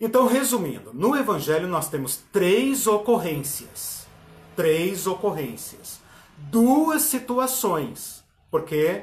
[0.00, 4.06] Então, resumindo, no Evangelho nós temos três ocorrências.
[4.54, 6.00] Três ocorrências.
[6.38, 8.22] Duas situações,
[8.52, 9.02] porque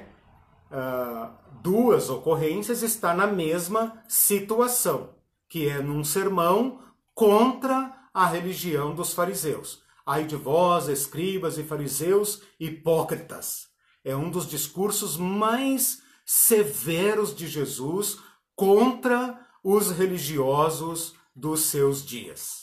[0.71, 1.29] uh,
[1.61, 5.09] duas ocorrências está na mesma situação,
[5.49, 6.79] que é num sermão
[7.13, 9.83] contra a religião dos fariseus.
[10.05, 13.70] Ai de vós, escribas e fariseus hipócritas
[14.03, 18.17] é um dos discursos mais severos de Jesus
[18.55, 22.61] contra os religiosos dos seus dias.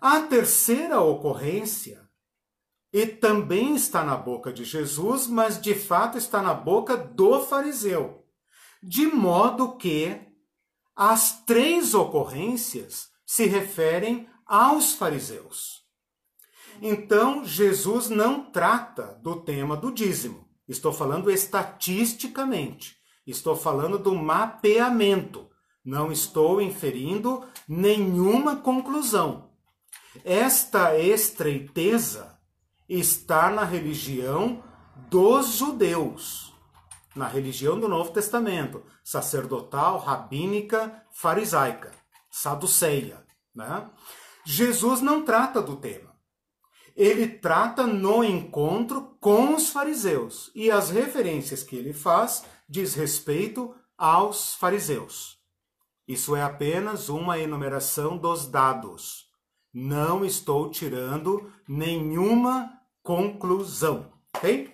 [0.00, 2.08] A terceira ocorrência,
[2.92, 8.24] e também está na boca de Jesus, mas de fato está na boca do fariseu,
[8.82, 10.20] de modo que
[10.94, 15.83] as três ocorrências se referem aos fariseus.
[16.86, 20.46] Então, Jesus não trata do tema do dízimo.
[20.68, 22.98] Estou falando estatisticamente.
[23.26, 25.48] Estou falando do mapeamento.
[25.82, 29.48] Não estou inferindo nenhuma conclusão.
[30.22, 32.38] Esta estreiteza
[32.86, 34.62] está na religião
[35.08, 36.52] dos judeus,
[37.16, 41.92] na religião do Novo Testamento, sacerdotal, rabínica, farisaica,
[42.30, 43.24] saduceia.
[43.54, 43.88] Né?
[44.44, 46.13] Jesus não trata do tema
[46.96, 50.50] ele trata no encontro com os fariseus.
[50.54, 55.38] E as referências que ele faz diz respeito aos fariseus.
[56.06, 59.26] Isso é apenas uma enumeração dos dados.
[59.72, 62.70] Não estou tirando nenhuma
[63.02, 64.72] conclusão, ok?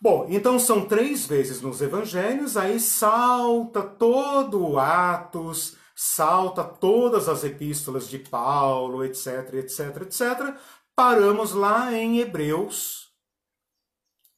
[0.00, 7.44] Bom, então são três vezes nos evangelhos, aí salta todo o Atos, salta todas as
[7.44, 10.56] epístolas de Paulo, etc, etc, etc,
[11.00, 13.10] paramos lá em Hebreus.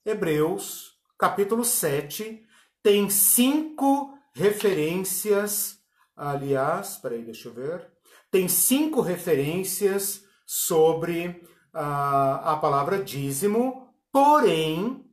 [0.07, 2.41] Hebreus, capítulo 7,
[2.81, 5.81] tem cinco referências.
[6.15, 7.91] Aliás, peraí, deixa eu ver.
[8.31, 15.05] Tem cinco referências sobre a, a palavra dízimo, porém,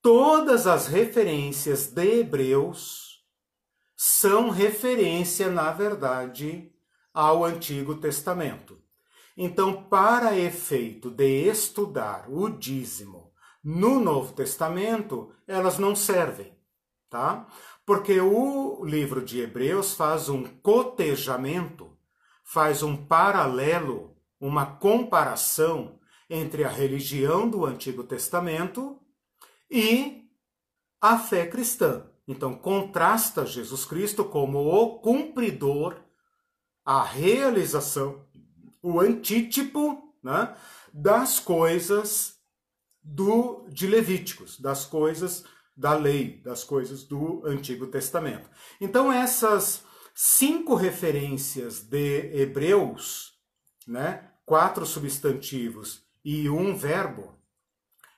[0.00, 3.20] todas as referências de Hebreus
[3.96, 6.72] são referência, na verdade,
[7.12, 8.73] ao Antigo Testamento.
[9.36, 13.32] Então, para efeito de estudar o dízimo
[13.62, 16.56] no Novo Testamento, elas não servem,
[17.10, 17.46] tá?
[17.84, 21.96] Porque o livro de Hebreus faz um cotejamento,
[22.44, 25.98] faz um paralelo, uma comparação
[26.30, 29.00] entre a religião do Antigo Testamento
[29.70, 30.28] e
[31.00, 32.08] a fé cristã.
[32.26, 36.00] Então, contrasta Jesus Cristo como o cumpridor
[36.84, 38.23] a realização,
[38.84, 40.54] o antítipo né,
[40.92, 42.38] das coisas
[43.02, 48.48] do de Levíticos, das coisas da lei, das coisas do Antigo Testamento.
[48.78, 49.82] Então essas
[50.14, 53.32] cinco referências de Hebreus,
[53.86, 57.34] né, quatro substantivos e um verbo,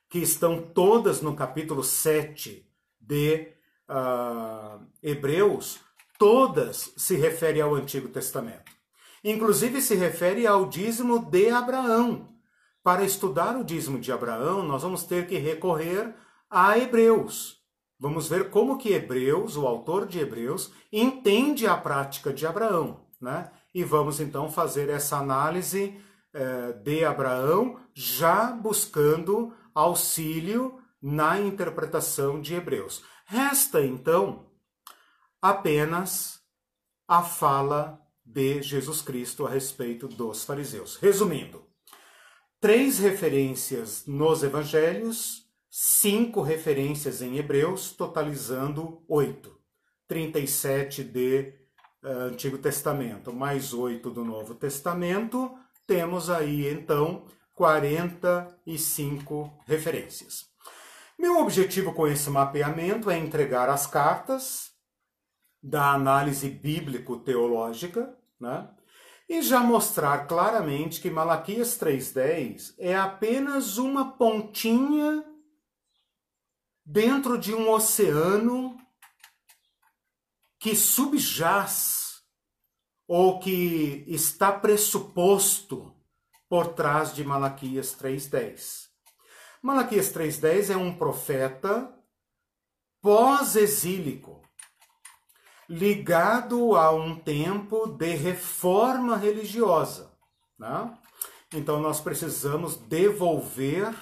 [0.08, 2.68] que estão todas no capítulo 7
[3.00, 3.52] de
[3.88, 5.78] uh, Hebreus,
[6.18, 8.75] todas se referem ao Antigo Testamento.
[9.28, 12.28] Inclusive se refere ao dízimo de Abraão.
[12.80, 16.14] Para estudar o dízimo de Abraão, nós vamos ter que recorrer
[16.48, 17.60] a Hebreus.
[17.98, 23.50] Vamos ver como que Hebreus, o autor de Hebreus, entende a prática de Abraão, né?
[23.74, 26.00] E vamos então fazer essa análise
[26.32, 33.02] eh, de Abraão, já buscando auxílio na interpretação de Hebreus.
[33.24, 34.46] Resta então
[35.42, 36.40] apenas
[37.08, 40.96] a fala de Jesus Cristo a respeito dos fariseus.
[40.96, 41.64] Resumindo,
[42.60, 49.56] três referências nos evangelhos, cinco referências em Hebreus, totalizando oito.
[50.08, 51.54] 37 de
[52.02, 55.56] uh, Antigo Testamento, mais oito do Novo Testamento,
[55.86, 60.46] temos aí então 45 referências.
[61.18, 64.65] Meu objetivo com esse mapeamento é entregar as cartas
[65.62, 68.68] da análise bíblico-teológica, né?
[69.28, 75.24] e já mostrar claramente que Malaquias 3,10 é apenas uma pontinha
[76.84, 78.76] dentro de um oceano
[80.58, 82.22] que subjaz
[83.08, 85.92] ou que está pressuposto
[86.48, 88.86] por trás de Malaquias 3,10.
[89.60, 91.92] Malaquias 3,10 é um profeta
[93.00, 94.42] pós-exílico,
[95.68, 100.10] ligado a um tempo de reforma religiosa.
[100.58, 100.96] Né?
[101.52, 103.94] Então nós precisamos devolver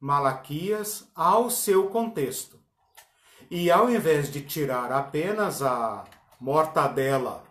[0.00, 2.58] Malaquias ao seu contexto.
[3.50, 6.04] E ao invés de tirar apenas a
[6.40, 7.42] mortadela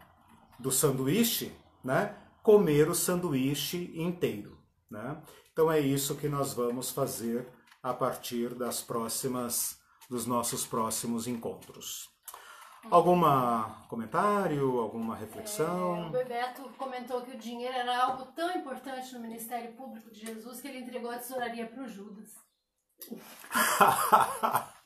[0.58, 1.52] do sanduíche,
[1.84, 4.58] né, comer o sanduíche inteiro.
[4.90, 5.22] Né?
[5.52, 7.48] Então é isso que nós vamos fazer
[7.84, 9.78] a partir das próximas
[10.10, 12.10] dos nossos próximos encontros.
[12.90, 16.04] Alguma comentário, alguma reflexão?
[16.04, 20.26] É, o Bebeto comentou que o dinheiro era algo tão importante no ministério público de
[20.26, 22.36] Jesus que ele entregou a tesouraria para o Judas.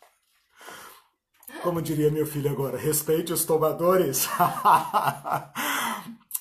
[1.63, 4.27] Como diria meu filho agora, respeite os tomadores.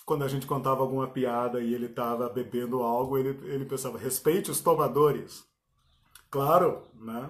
[0.07, 4.51] Quando a gente contava alguma piada e ele estava bebendo algo, ele, ele pensava, respeite
[4.51, 5.45] os tomadores.
[6.31, 7.29] Claro, né?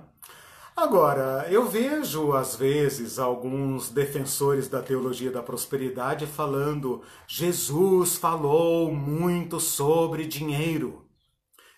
[0.77, 9.61] Agora, eu vejo às vezes alguns defensores da teologia da prosperidade falando: Jesus falou muito
[9.61, 11.07] sobre dinheiro.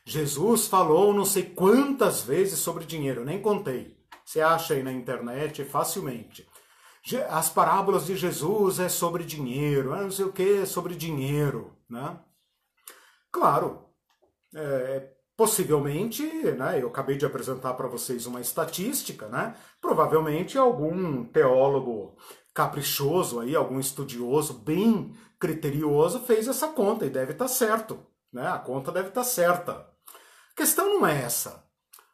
[0.05, 3.97] Jesus falou não sei quantas vezes sobre dinheiro, nem contei.
[4.25, 6.49] Você acha aí na internet facilmente.
[7.29, 12.16] As parábolas de Jesus é sobre dinheiro, não sei o que, é sobre dinheiro, né?
[13.31, 13.89] Claro,
[14.55, 16.23] é, Possivelmente,
[16.53, 19.55] né, eu acabei de apresentar para vocês uma estatística, né?
[19.81, 22.17] Provavelmente algum teólogo
[22.55, 28.47] caprichoso aí, algum estudioso bem criterioso fez essa conta e deve estar tá certo, né?
[28.47, 29.73] A conta deve estar tá certa.
[29.73, 31.65] A questão não é essa.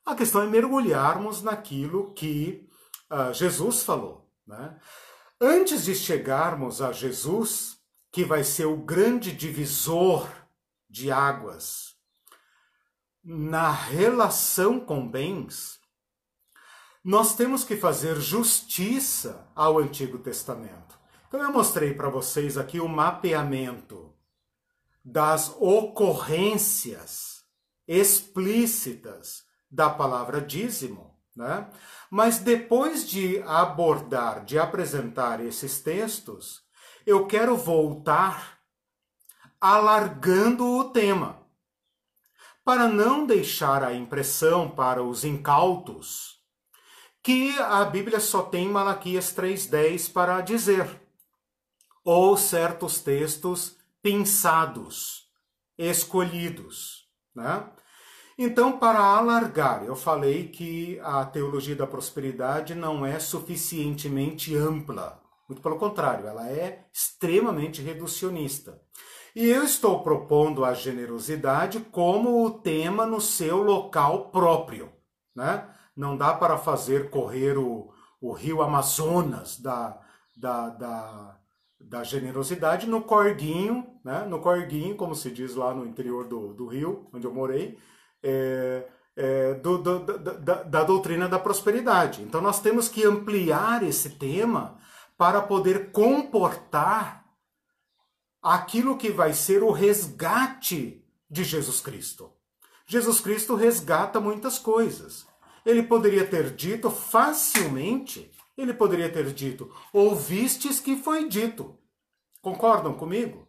[0.07, 2.69] A questão é mergulharmos naquilo que
[3.11, 4.79] uh, Jesus falou, né?
[5.41, 7.79] Antes de chegarmos a Jesus,
[8.11, 10.29] que vai ser o grande divisor
[10.89, 11.88] de águas
[13.31, 15.79] na relação com bens,
[17.05, 20.99] nós temos que fazer justiça ao Antigo Testamento.
[21.29, 24.15] Então eu mostrei para vocês aqui o mapeamento
[25.05, 27.45] das ocorrências
[27.87, 31.69] explícitas da palavra dízimo, né?
[32.11, 36.63] Mas depois de abordar, de apresentar esses textos,
[37.05, 38.59] eu quero voltar
[39.61, 41.47] alargando o tema,
[42.69, 46.39] para não deixar a impressão para os incautos
[47.23, 51.01] que a Bíblia só tem Malaquias 3:10 para dizer,
[52.05, 55.31] ou certos textos pensados,
[55.79, 57.65] escolhidos, né?
[58.37, 65.19] Então, para alargar, eu falei que a teologia da prosperidade não é suficientemente ampla.
[65.49, 68.79] Muito pelo contrário, ela é extremamente reducionista.
[69.39, 74.91] E eu estou propondo a generosidade como o tema no seu local próprio.
[75.33, 75.65] Né?
[75.97, 77.89] Não dá para fazer correr o,
[78.21, 79.97] o rio Amazonas da,
[80.37, 81.37] da, da,
[81.79, 84.25] da generosidade no corguinho, né?
[84.25, 87.79] no corguinho, como se diz lá no interior do, do rio, onde eu morei,
[88.21, 92.23] é, é, do, do, da, da doutrina da prosperidade.
[92.23, 94.77] Então nós temos que ampliar esse tema
[95.17, 97.28] para poder comportar
[98.43, 102.33] aquilo que vai ser o resgate de Jesus Cristo.
[102.87, 105.27] Jesus Cristo resgata muitas coisas.
[105.65, 111.77] Ele poderia ter dito facilmente, ele poderia ter dito: ouvistes que foi dito.
[112.41, 113.49] Concordam comigo?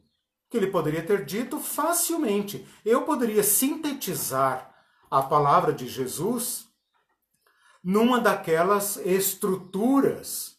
[0.50, 2.68] que ele poderia ter dito facilmente.
[2.84, 4.74] Eu poderia sintetizar
[5.10, 6.68] a palavra de Jesus
[7.84, 10.59] numa daquelas estruturas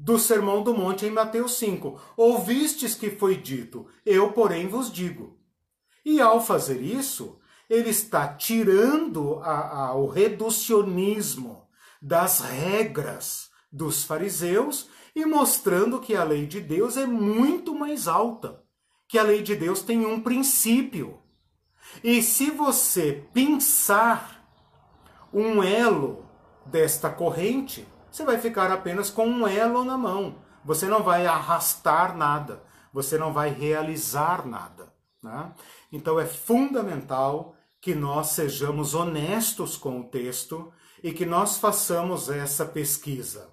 [0.00, 2.00] do Sermão do Monte em Mateus 5.
[2.16, 5.36] Ouvistes que foi dito, eu, porém, vos digo.
[6.04, 11.66] E ao fazer isso, ele está tirando a, a, o reducionismo
[12.00, 18.62] das regras dos fariseus e mostrando que a lei de Deus é muito mais alta
[19.08, 21.18] que a lei de Deus tem um princípio.
[22.04, 24.46] E se você pensar
[25.32, 26.24] um elo
[26.66, 30.42] desta corrente, você vai ficar apenas com um elo na mão.
[30.64, 32.62] Você não vai arrastar nada,
[32.92, 34.92] você não vai realizar nada.
[35.22, 35.52] Né?
[35.92, 40.72] Então é fundamental que nós sejamos honestos com o texto
[41.02, 43.52] e que nós façamos essa pesquisa.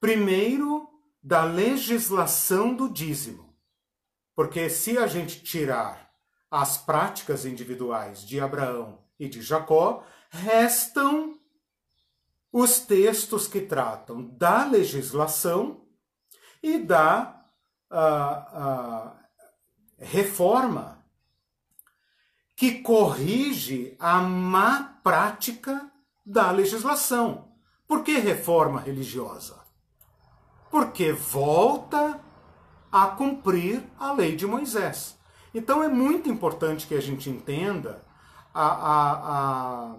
[0.00, 0.88] Primeiro,
[1.22, 3.54] da legislação do dízimo.
[4.34, 6.10] Porque se a gente tirar
[6.50, 11.38] as práticas individuais de Abraão e de Jacó, restam
[12.52, 15.82] os textos que tratam da legislação
[16.62, 17.44] e da
[19.98, 21.04] reforma
[22.56, 25.90] que corrige a má prática
[26.24, 27.48] da legislação.
[27.88, 29.58] Por que reforma religiosa?
[30.70, 32.20] Porque volta
[32.92, 35.18] a cumprir a lei de Moisés.
[35.54, 38.04] Então é muito importante que a gente entenda
[38.52, 39.94] a, a, a,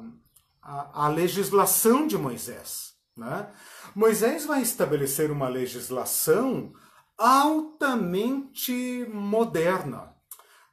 [0.62, 2.94] a legislação de Moisés.
[3.16, 3.52] Né?
[3.96, 6.74] Moisés vai estabelecer uma legislação
[7.18, 10.16] altamente moderna.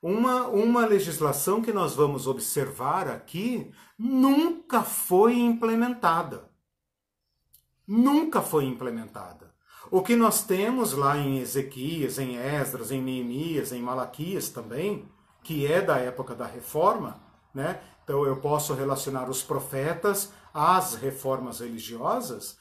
[0.01, 6.49] Uma, uma legislação que nós vamos observar aqui nunca foi implementada.
[7.87, 9.53] Nunca foi implementada.
[9.91, 15.09] O que nós temos lá em Ezequias, em Esdras, em Neemias, em Malaquias também,
[15.43, 17.21] que é da época da reforma,
[17.59, 17.81] né?
[18.05, 22.57] Então eu posso relacionar os profetas às reformas religiosas,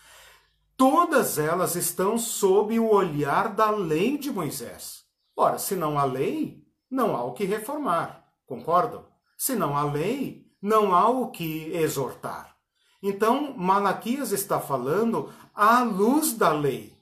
[0.75, 5.05] todas elas estão sob o olhar da lei de Moisés.
[5.35, 9.05] Ora, se não há lei, não há o que reformar, concordam?
[9.37, 12.57] Se não há lei, não há o que exortar.
[13.01, 16.97] Então, Malaquias está falando à luz da lei.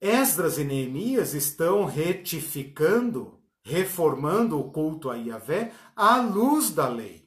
[0.00, 7.26] Esdras e Neemias estão retificando, reformando o culto a Yahvé à luz da lei.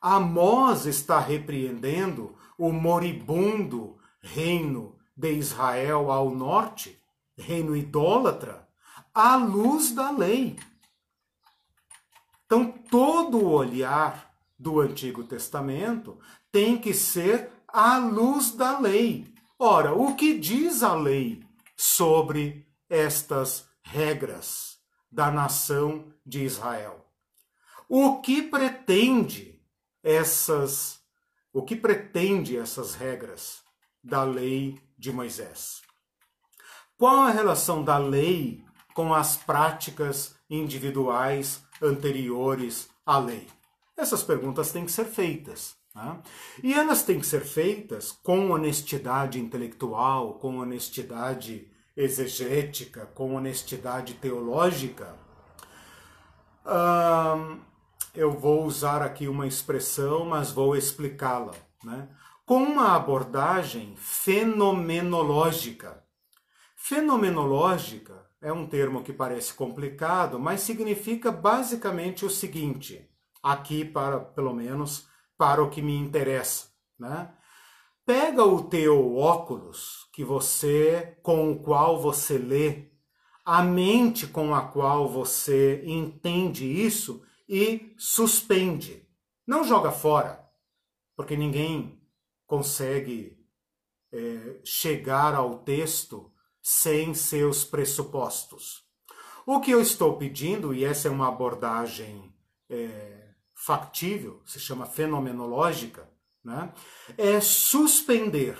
[0.00, 7.00] Amós está repreendendo o moribundo reino de Israel ao norte,
[7.36, 8.66] reino idólatra,
[9.12, 10.56] à luz da lei.
[12.46, 16.18] Então, todo o olhar do Antigo Testamento
[16.50, 19.26] tem que ser à luz da lei.
[19.58, 21.42] Ora, o que diz a lei
[21.76, 24.75] sobre estas regras
[25.10, 27.04] da nação de Israel.
[27.88, 29.60] O que pretende
[30.02, 31.00] essas
[31.52, 33.62] o que pretende essas regras
[34.04, 35.80] da lei de Moisés?
[36.98, 38.62] Qual a relação da lei
[38.94, 43.46] com as práticas individuais anteriores à lei?
[43.96, 45.74] Essas perguntas têm que ser feitas.
[45.94, 46.22] Né?
[46.62, 55.16] E elas têm que ser feitas com honestidade intelectual, com honestidade exegética, com honestidade teológica.
[58.14, 61.54] eu vou usar aqui uma expressão, mas vou explicá-la.
[61.82, 62.08] Né?
[62.44, 66.04] Com uma abordagem fenomenológica.
[66.76, 73.10] Fenomenológica é um termo que parece complicado, mas significa basicamente o seguinte,
[73.42, 76.68] aqui para, pelo menos, para o que me interessa,
[76.98, 77.32] né?
[78.06, 82.92] Pega o teu óculos que você com o qual você lê,
[83.44, 89.04] a mente com a qual você entende isso e suspende.
[89.44, 90.48] Não joga fora,
[91.16, 92.00] porque ninguém
[92.46, 93.44] consegue
[94.12, 98.84] é, chegar ao texto sem seus pressupostos.
[99.44, 102.32] O que eu estou pedindo, e essa é uma abordagem
[102.70, 106.08] é, factível, se chama fenomenológica,
[106.46, 106.72] né,
[107.18, 108.56] é suspender.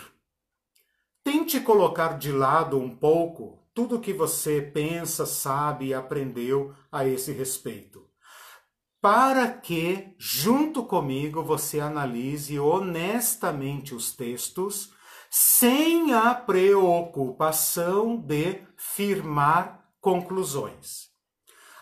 [1.22, 7.30] Tente colocar de lado um pouco tudo que você pensa, sabe e aprendeu a esse
[7.30, 8.04] respeito.
[9.00, 14.92] Para que, junto comigo, você analise honestamente os textos
[15.30, 21.10] sem a preocupação de firmar conclusões.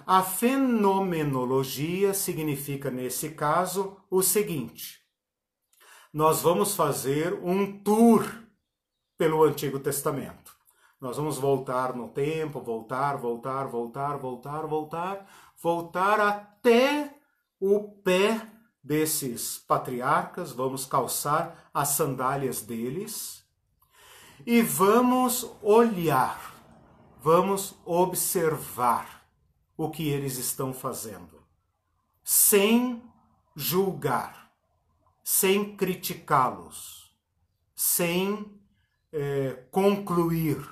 [0.06, 5.03] A fenomenologia significa, nesse caso, o seguinte:
[6.14, 8.24] nós vamos fazer um tour
[9.18, 10.56] pelo Antigo Testamento.
[11.00, 15.26] Nós vamos voltar no tempo, voltar, voltar, voltar, voltar, voltar,
[15.60, 17.18] voltar até
[17.58, 18.48] o pé
[18.80, 23.44] desses patriarcas, vamos calçar as sandálias deles
[24.46, 26.54] e vamos olhar,
[27.20, 29.26] vamos observar
[29.76, 31.42] o que eles estão fazendo,
[32.22, 33.02] sem
[33.56, 34.43] julgar,
[35.24, 37.12] sem criticá-los,
[37.74, 38.60] sem
[39.10, 40.64] é, concluir.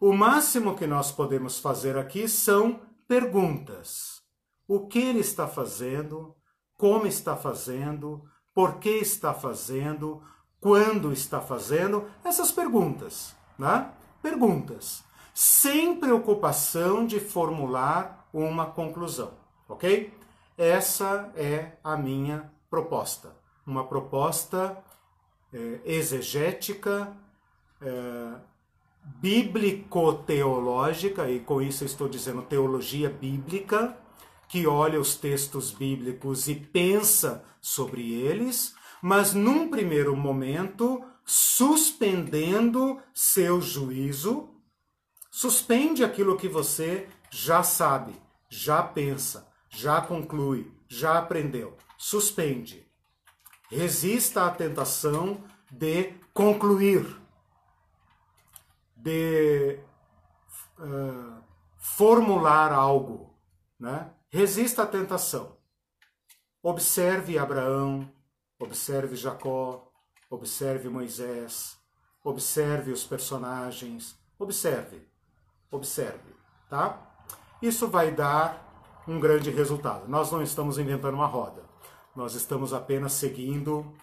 [0.00, 4.20] O máximo que nós podemos fazer aqui são perguntas.
[4.68, 6.36] O que ele está fazendo?
[6.80, 8.24] como está fazendo,
[8.54, 10.22] por que está fazendo,
[10.58, 13.92] quando está fazendo, essas perguntas, né?
[14.22, 19.32] Perguntas, sem preocupação de formular uma conclusão,
[19.68, 20.10] ok?
[20.56, 23.36] Essa é a minha proposta,
[23.66, 24.82] uma proposta
[25.52, 27.14] é, exegética,
[27.80, 28.34] é,
[29.20, 33.96] bíblico-teológica, e com isso estou dizendo teologia bíblica,
[34.48, 43.60] que olha os textos bíblicos e pensa sobre eles, mas num primeiro momento, suspendendo seu
[43.60, 44.48] juízo,
[45.30, 48.12] suspende aquilo que você já sabe,
[48.48, 51.76] já pensa, já conclui, já aprendeu.
[51.96, 52.89] Suspende.
[53.70, 57.20] Resista à tentação de concluir,
[58.96, 59.78] de
[60.78, 61.42] uh,
[61.78, 63.32] formular algo,
[63.78, 64.10] né?
[64.28, 65.56] Resista à tentação.
[66.62, 68.12] Observe Abraão,
[68.58, 69.90] observe Jacó,
[70.28, 71.78] observe Moisés,
[72.24, 75.08] observe os personagens, observe,
[75.70, 76.34] observe,
[76.68, 77.00] tá?
[77.62, 80.08] Isso vai dar um grande resultado.
[80.08, 81.69] Nós não estamos inventando uma roda.
[82.14, 83.94] Nós estamos apenas seguindo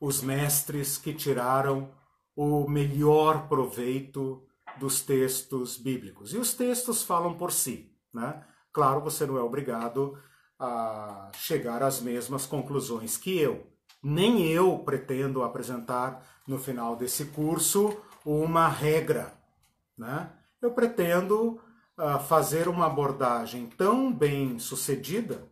[0.00, 1.90] os mestres que tiraram
[2.36, 4.42] o melhor proveito
[4.78, 6.32] dos textos bíblicos.
[6.34, 8.44] E os textos falam por si, né?
[8.72, 10.18] Claro, você não é obrigado
[10.58, 13.66] a chegar às mesmas conclusões que eu.
[14.02, 19.32] Nem eu pretendo apresentar no final desse curso uma regra.
[19.96, 20.30] Né?
[20.60, 21.60] Eu pretendo
[21.98, 25.48] uh, fazer uma abordagem tão bem sucedida,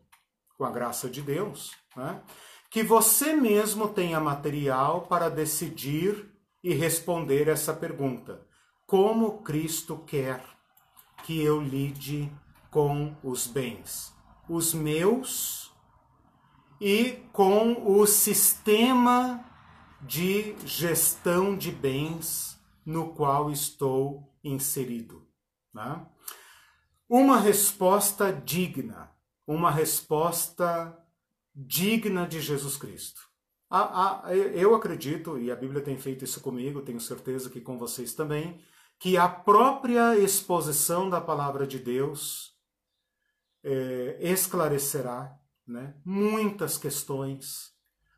[0.61, 2.21] com a graça de Deus, né?
[2.69, 6.31] que você mesmo tenha material para decidir
[6.63, 8.47] e responder essa pergunta:
[8.87, 10.45] Como Cristo quer
[11.25, 12.31] que eu lide
[12.71, 14.15] com os bens,
[14.51, 15.73] os meus
[16.79, 19.43] e com o sistema
[20.03, 25.27] de gestão de bens no qual estou inserido.
[25.73, 26.07] Né?
[27.09, 29.10] Uma resposta digna,
[29.53, 30.97] uma resposta
[31.53, 33.21] digna de Jesus Cristo.
[34.55, 38.61] eu acredito, e a Bíblia tem feito isso comigo, tenho certeza que com vocês também,
[38.97, 42.57] que a própria exposição da palavra de Deus
[43.65, 45.37] é, esclarecerá
[45.67, 47.73] né, muitas questões,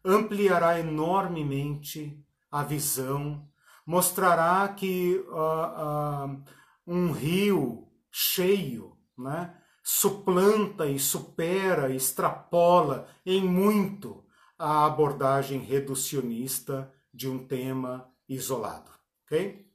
[0.05, 3.49] ampliará enormemente a visão,
[3.87, 6.45] mostrará que uh, uh,
[6.87, 14.25] um rio cheio né, suplanta e supera, extrapola em muito
[14.59, 18.91] a abordagem reducionista de um tema isolado.
[19.25, 19.69] Ok?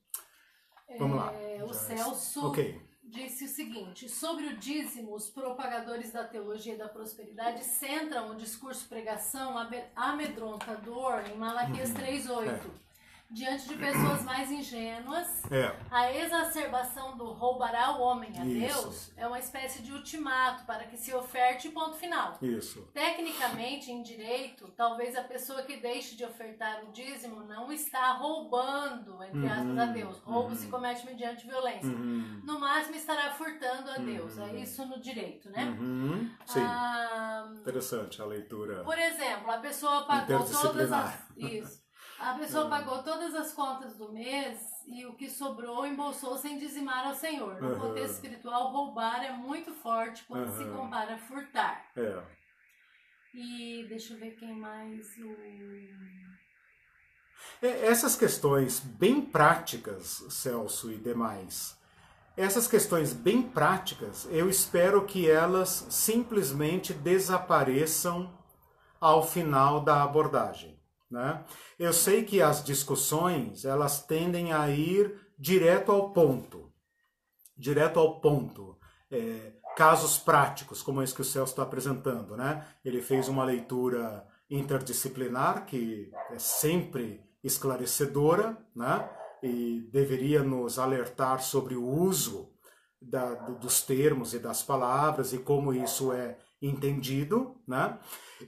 [0.98, 1.34] Vamos lá.
[1.34, 2.46] É, o Celso.
[2.46, 8.36] Ok disse o seguinte: sobre o dízimo, os propagadores da teologia da prosperidade centram o
[8.36, 9.56] discurso pregação
[9.96, 12.30] amedrontador em Malaquias 3:8.
[12.30, 12.72] Uhum.
[12.84, 12.87] É.
[13.30, 15.76] diante de pessoas mais ingênuas, é.
[15.92, 18.84] a exacerbação do roubará o homem a Isso.
[18.84, 22.38] Deus é uma espécie de ultimato para que se oferte ponto final.
[22.42, 22.88] Isso.
[22.94, 29.22] Tecnicamente, em direito, talvez a pessoa que deixe de ofertar o dízimo não está roubando,
[29.24, 29.52] entre uhum.
[29.52, 30.18] aspas, a Deus.
[30.20, 30.56] Roubo uhum.
[30.56, 31.90] se comete mediante violência.
[31.90, 32.42] Uhum.
[32.44, 34.38] No máximo estará furtando a Deus.
[34.38, 34.58] É uhum.
[34.58, 35.66] isso no direito, né?
[35.66, 36.30] Uhum.
[36.46, 36.62] Sim.
[36.62, 38.84] Ah, Interessante a leitura.
[38.84, 41.28] Por exemplo, a pessoa pagou todas as.
[41.38, 41.87] Isso.
[42.20, 42.70] A pessoa uhum.
[42.70, 47.62] pagou todas as contas do mês e o que sobrou embolsou sem dizimar ao Senhor.
[47.62, 47.80] No uhum.
[47.80, 50.58] contexto espiritual, roubar é muito forte quando uhum.
[50.58, 51.86] se compara a furtar.
[51.96, 52.22] É.
[53.34, 55.06] E deixa eu ver quem mais.
[55.18, 55.36] O...
[57.62, 61.78] É, essas questões bem práticas, Celso e demais,
[62.36, 68.32] essas questões bem práticas, eu espero que elas simplesmente desapareçam
[69.00, 70.77] ao final da abordagem.
[71.10, 71.44] Né?
[71.80, 76.72] Eu sei que as discussões elas tendem a ir direto ao ponto,
[77.56, 78.78] direto ao ponto.
[79.10, 82.36] É, casos práticos, como esse que o Celso está apresentando.
[82.36, 82.66] Né?
[82.84, 89.08] Ele fez uma leitura interdisciplinar que é sempre esclarecedora né?
[89.44, 92.52] e deveria nos alertar sobre o uso
[93.00, 97.98] da, dos termos e das palavras e como isso é entendido, né?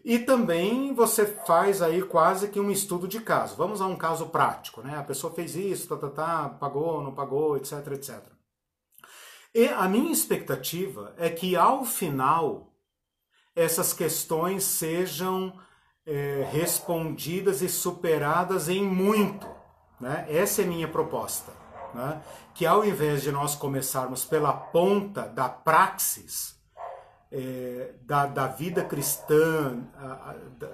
[0.03, 3.55] E também você faz aí quase que um estudo de caso.
[3.55, 4.97] Vamos a um caso prático, né?
[4.97, 8.19] A pessoa fez isso, tá, tá, tá, pagou, não pagou, etc, etc.
[9.53, 12.73] E a minha expectativa é que ao final
[13.55, 15.53] essas questões sejam
[16.05, 19.47] é, respondidas e superadas em muito.
[19.99, 20.25] Né?
[20.29, 21.51] Essa é minha proposta.
[21.93, 22.21] Né?
[22.53, 26.58] Que ao invés de nós começarmos pela ponta da praxis,
[27.31, 30.67] é, da, da, vida cristã a, a, da,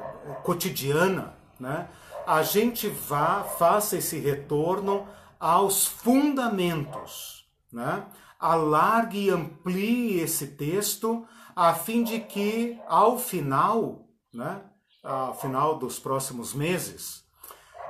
[0.43, 1.87] cotidiana, né?
[2.25, 5.07] a gente vá, faça esse retorno
[5.39, 8.05] aos fundamentos, né?
[8.39, 11.25] alargue e amplie esse texto
[11.55, 14.61] a fim de que ao final, né,
[15.01, 17.23] ao final dos próximos meses,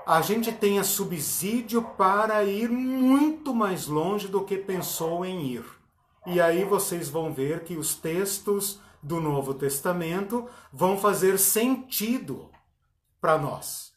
[0.05, 5.65] a gente tenha subsídio para ir muito mais longe do que pensou em ir.
[6.26, 12.49] E aí vocês vão ver que os textos do Novo Testamento vão fazer sentido
[13.22, 13.93] para nós.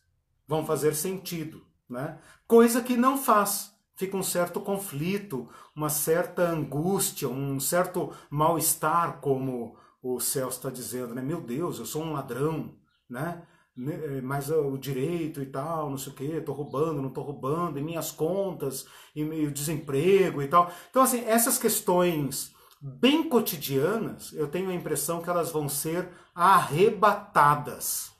[0.46, 2.18] Vão fazer sentido, né?
[2.46, 3.74] Coisa que não faz.
[3.94, 11.14] Fica um certo conflito, uma certa angústia, um certo mal-estar, como o Celso está dizendo,
[11.14, 11.22] né?
[11.22, 12.74] Meu Deus, eu sou um ladrão,
[13.08, 13.42] né?
[13.78, 17.22] Né, é, mas o direito e tal, não sei o quê, estou roubando, não estou
[17.22, 20.72] roubando, e minhas contas, e o desemprego e tal.
[20.90, 28.10] Então, assim, essas questões bem cotidianas, eu tenho a impressão que elas vão ser arrebatadas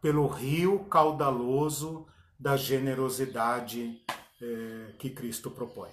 [0.00, 2.06] pelo rio caudaloso
[2.38, 4.00] da generosidade
[4.40, 5.90] é, que Cristo propõe.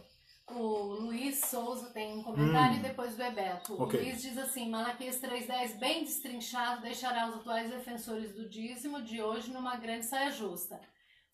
[0.48, 2.82] O Luiz Souza tem um comentário hum.
[2.82, 3.82] depois do Bebeto.
[3.82, 4.00] Okay.
[4.00, 9.22] O Luiz diz assim: Malaquias 3,10, bem destrinchado, deixará os atuais defensores do dízimo de
[9.22, 10.80] hoje numa grande saia justa.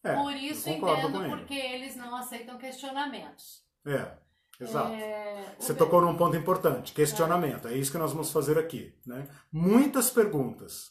[0.04, 3.64] É, Por isso entendo porque eles não aceitam questionamentos.
[3.86, 4.14] É,
[4.60, 4.94] exato.
[4.94, 7.68] É, Você tocou num ponto importante: questionamento.
[7.68, 7.74] É.
[7.74, 7.78] é.
[7.78, 8.98] isso que nós vamos fazer aqui.
[9.06, 9.28] Né?
[9.52, 10.90] Muitas perguntas.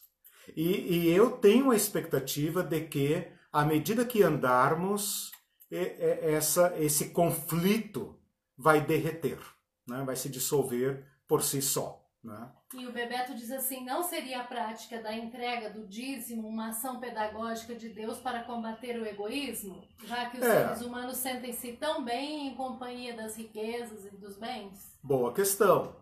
[0.55, 5.31] E, e eu tenho a expectativa de que, à medida que andarmos,
[5.71, 8.19] essa, esse conflito
[8.57, 9.39] vai derreter,
[9.87, 10.03] né?
[10.05, 12.01] vai se dissolver por si só.
[12.23, 12.51] Né?
[12.75, 16.99] E o Bebeto diz assim: não seria a prática da entrega do dízimo uma ação
[16.99, 20.67] pedagógica de Deus para combater o egoísmo, já que os é.
[20.67, 24.95] seres humanos sentem-se tão bem em companhia das riquezas e dos bens?
[25.01, 25.95] Boa questão.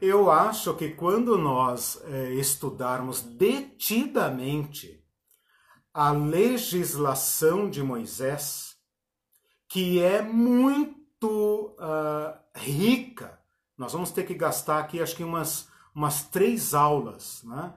[0.00, 5.04] Eu acho que quando nós é, estudarmos detidamente
[5.92, 8.69] a legislação de Moisés,
[9.70, 13.38] que é muito uh, rica.
[13.78, 17.72] Nós vamos ter que gastar aqui, acho que umas, umas três aulas, né,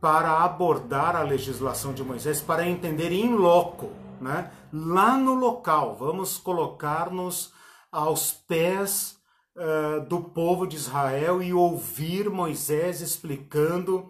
[0.00, 3.92] para abordar a legislação de Moisés, para entender em loco,
[4.22, 5.94] né, lá no local.
[5.94, 7.52] Vamos colocar-nos
[7.92, 9.18] aos pés
[9.54, 14.08] uh, do povo de Israel e ouvir Moisés explicando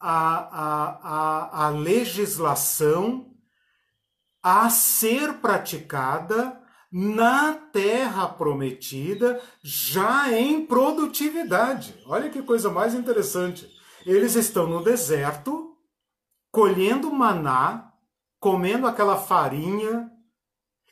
[0.00, 3.30] a, a, a, a legislação
[4.42, 6.60] a ser praticada
[6.92, 11.94] na terra prometida, já em produtividade.
[12.06, 13.66] Olha que coisa mais interessante.
[14.04, 15.74] Eles estão no deserto,
[16.50, 17.92] colhendo maná,
[18.38, 20.10] comendo aquela farinha,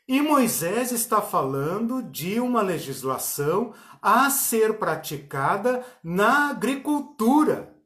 [0.08, 3.72] e Moisés está falando de uma legislação
[4.02, 7.76] a ser praticada na agricultura.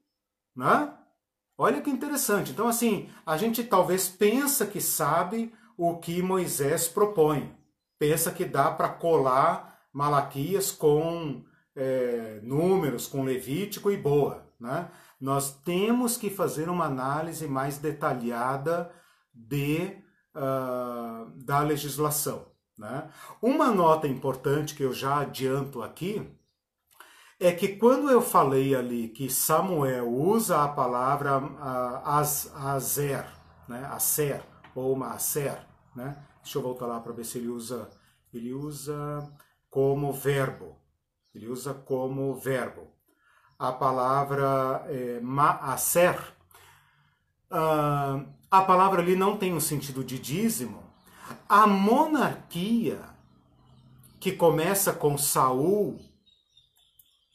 [0.56, 0.90] Né?
[1.58, 2.52] Olha que interessante.
[2.52, 7.63] Então, assim, a gente talvez pensa que sabe o que Moisés propõe.
[7.98, 11.44] Pensa que dá para colar Malaquias com
[11.76, 14.46] é, números, com Levítico e boa.
[14.58, 14.88] Né?
[15.20, 18.90] Nós temos que fazer uma análise mais detalhada
[19.32, 19.96] de,
[20.34, 22.46] uh, da legislação.
[22.76, 23.08] Né?
[23.40, 26.28] Uma nota importante que eu já adianto aqui
[27.40, 33.26] é que quando eu falei ali que Samuel usa a palavra uh, azer,
[33.68, 33.86] né?
[33.92, 34.42] aser
[34.74, 35.64] ou maaser,
[35.94, 36.16] né?
[36.44, 37.90] Deixa eu voltar lá para ver se ele usa,
[38.32, 39.32] ele usa
[39.70, 40.76] como verbo,
[41.34, 42.92] ele usa como verbo.
[43.58, 46.20] A palavra é, maaser,
[47.50, 50.84] uh, a palavra ali não tem o sentido de dízimo,
[51.48, 53.00] a monarquia
[54.20, 55.98] que começa com Saul,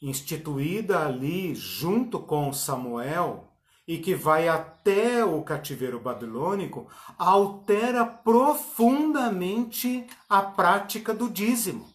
[0.00, 3.49] instituída ali junto com Samuel
[3.90, 6.86] e que vai até o cativeiro babilônico,
[7.18, 11.92] altera profundamente a prática do dízimo.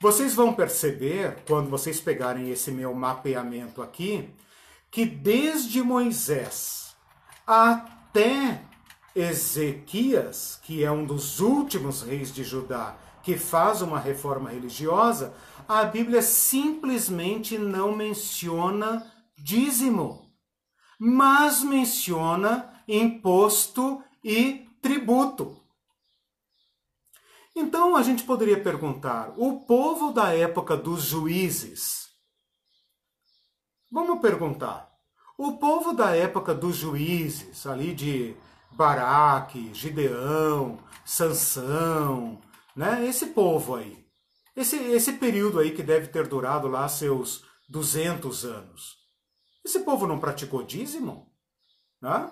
[0.00, 4.30] Vocês vão perceber, quando vocês pegarem esse meu mapeamento aqui,
[4.90, 6.96] que desde Moisés
[7.46, 8.62] até
[9.14, 15.34] Ezequias, que é um dos últimos reis de Judá, que faz uma reforma religiosa,
[15.68, 20.21] a Bíblia simplesmente não menciona dízimo,
[21.04, 25.60] mas menciona imposto e tributo.
[27.56, 32.06] Então a gente poderia perguntar: o povo da época dos juízes.
[33.90, 34.92] Vamos perguntar.
[35.36, 38.36] O povo da época dos juízes, ali de
[38.70, 42.40] Baraque, Gideão, Sansão,
[42.76, 43.04] né?
[43.04, 44.06] Esse povo aí.
[44.54, 49.01] Esse, esse período aí que deve ter durado lá seus 200 anos.
[49.64, 51.32] Esse povo não praticou dízimo?
[52.00, 52.30] Né?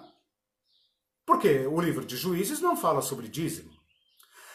[1.25, 3.71] Porque o livro de Juízes não fala sobre dízimo.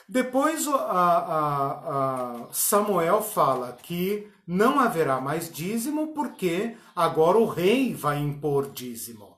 [0.07, 7.93] Depois a, a, a Samuel fala que não haverá mais dízimo porque agora o rei
[7.93, 9.35] vai impor dízimo.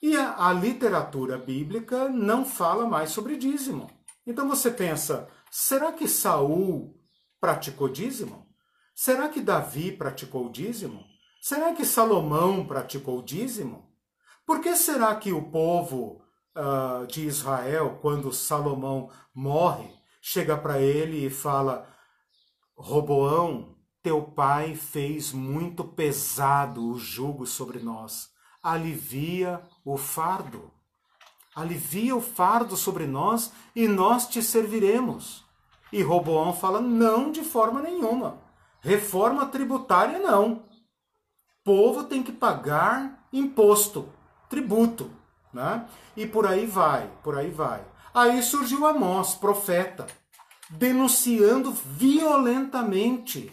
[0.00, 3.90] E a, a literatura bíblica não fala mais sobre dízimo.
[4.26, 6.98] Então você pensa, será que Saul
[7.38, 8.46] praticou dízimo?
[8.94, 11.04] Será que Davi praticou dízimo?
[11.44, 13.84] Será que Salomão praticou dízimo?
[14.46, 16.22] Por que será que o povo
[16.56, 19.90] uh, de Israel, quando Salomão morre,
[20.22, 21.86] chega para ele e fala:
[22.74, 28.32] Roboão, teu pai fez muito pesado o jugo sobre nós
[28.64, 30.70] alivia o fardo.
[31.54, 35.44] Alivia o fardo sobre nós e nós te serviremos.
[35.92, 38.38] E Roboão fala: não, de forma nenhuma.
[38.80, 40.62] Reforma tributária, não.
[41.64, 44.08] Povo tem que pagar imposto,
[44.48, 45.10] tributo.
[45.52, 45.86] Né?
[46.16, 47.82] E por aí vai, por aí vai.
[48.12, 50.06] Aí surgiu Amós, profeta,
[50.70, 53.52] denunciando violentamente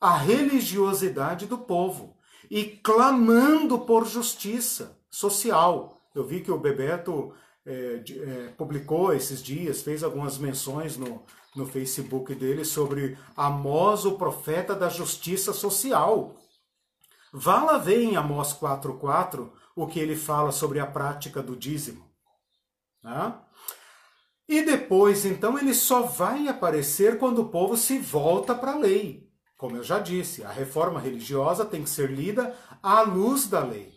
[0.00, 2.16] a religiosidade do povo
[2.50, 5.96] e clamando por justiça social.
[6.14, 7.32] Eu vi que o Bebeto
[7.64, 11.22] é, é, publicou esses dias, fez algumas menções no,
[11.54, 16.34] no Facebook dele sobre Amós, o profeta da justiça social.
[17.32, 22.04] Vá lá ver em Amós 4,4 o que ele fala sobre a prática do dízimo.
[23.02, 23.34] Né?
[24.46, 29.30] E depois, então, ele só vai aparecer quando o povo se volta para a lei.
[29.56, 33.94] Como eu já disse, a reforma religiosa tem que ser lida à luz da lei.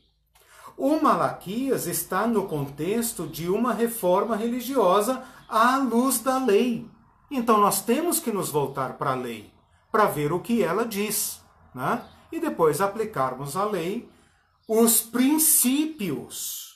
[0.77, 6.89] O Malaquias está no contexto de uma reforma religiosa à luz da lei.
[7.31, 9.51] Então nós temos que nos voltar para a lei,
[9.91, 11.41] para ver o que ela diz,
[11.73, 12.01] né?
[12.35, 14.09] E depois aplicarmos à lei
[14.67, 16.75] os princípios.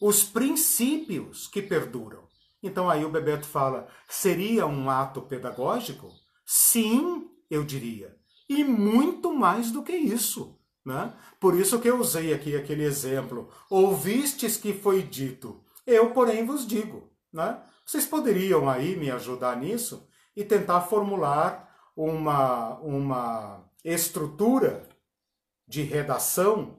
[0.00, 2.22] Os princípios que perduram.
[2.62, 6.10] Então aí o Bebeto fala: seria um ato pedagógico?
[6.44, 8.16] Sim, eu diria.
[8.48, 10.58] E muito mais do que isso.
[10.84, 11.12] Né?
[11.38, 13.48] Por isso que eu usei aqui aquele exemplo.
[13.70, 17.10] Ouvistes que foi dito, eu, porém, vos digo.
[17.32, 17.60] Né?
[17.86, 24.88] Vocês poderiam aí me ajudar nisso e tentar formular uma, uma estrutura
[25.66, 26.78] de redação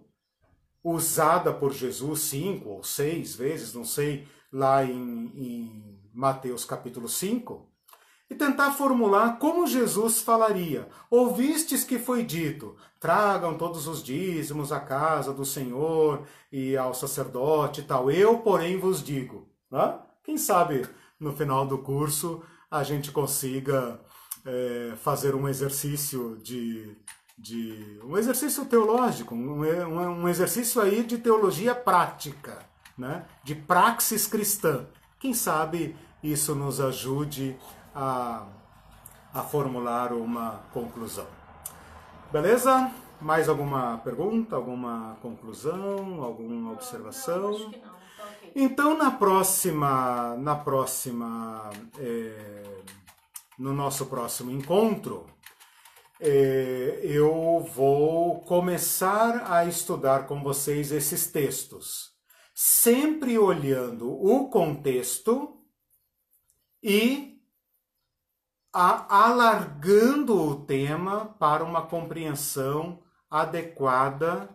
[0.84, 7.68] usada por Jesus cinco ou seis vezes, não sei, lá em, em Mateus capítulo 5,
[8.30, 10.88] e tentar formular como Jesus falaria.
[11.10, 17.82] Ouvistes que foi dito: tragam todos os dízimos à casa do Senhor e ao sacerdote
[17.82, 18.12] e tal.
[18.12, 19.48] Eu, porém, vos digo.
[19.70, 20.00] Né?
[20.24, 20.88] Quem sabe
[21.20, 24.00] no final do curso a gente consiga
[24.46, 26.96] é, fazer um exercício de,
[27.38, 32.60] de um exercício teológico, um, um exercício aí de teologia prática,
[32.98, 34.86] né, de praxis cristã.
[35.20, 37.58] Quem sabe isso nos ajude
[37.96, 38.46] a,
[39.34, 41.28] a formular uma conclusão.
[42.32, 42.92] Beleza?
[43.22, 47.52] Mais alguma pergunta, alguma conclusão, alguma observação?
[47.52, 47.94] Não, não, tá
[48.56, 52.64] então na próxima, na próxima, é,
[53.58, 55.26] no nosso próximo encontro,
[56.20, 62.12] é, eu vou começar a estudar com vocês esses textos,
[62.54, 65.60] sempre olhando o contexto
[66.82, 67.42] e
[68.72, 74.50] a, alargando o tema para uma compreensão adequada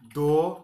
[0.00, 0.60] do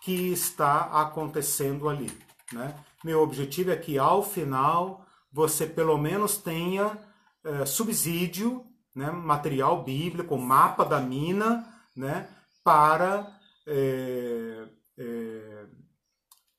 [0.00, 2.10] que está acontecendo ali.
[2.52, 2.74] Né?
[3.04, 6.98] Meu objetivo é que ao final você pelo menos tenha
[7.44, 12.28] é, subsídio, né, material bíblico, mapa da mina, né,
[12.62, 14.68] para é,
[14.98, 15.66] é,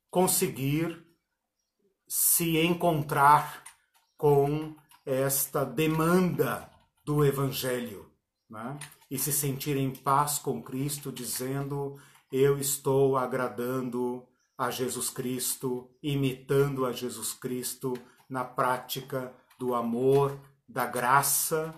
[0.09, 1.05] conseguir
[2.07, 3.63] se encontrar
[4.17, 4.75] com
[5.05, 6.69] esta demanda
[7.03, 8.11] do Evangelho
[8.49, 8.77] né?
[9.09, 11.97] e se sentir em paz com Cristo, dizendo:
[12.31, 14.27] Eu estou agradando
[14.57, 17.93] a Jesus Cristo, imitando a Jesus Cristo
[18.29, 20.37] na prática do amor,
[20.71, 21.73] da graça,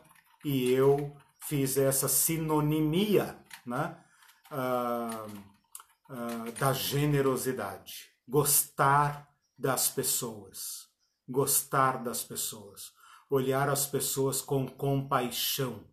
[0.45, 3.97] e eu fiz essa sinonimia né?
[4.51, 5.25] Ah,
[6.09, 10.89] ah, da generosidade, gostar das pessoas,
[11.27, 12.93] gostar das pessoas,
[13.29, 15.83] olhar as pessoas com compaixão,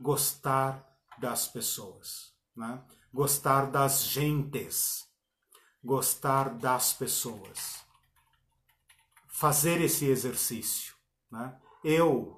[0.00, 0.86] gostar
[1.18, 2.82] das pessoas, né?
[3.12, 5.06] gostar das gentes,
[5.82, 7.84] gostar das pessoas.
[9.26, 10.94] Fazer esse exercício.
[11.30, 11.56] Né?
[11.84, 12.37] Eu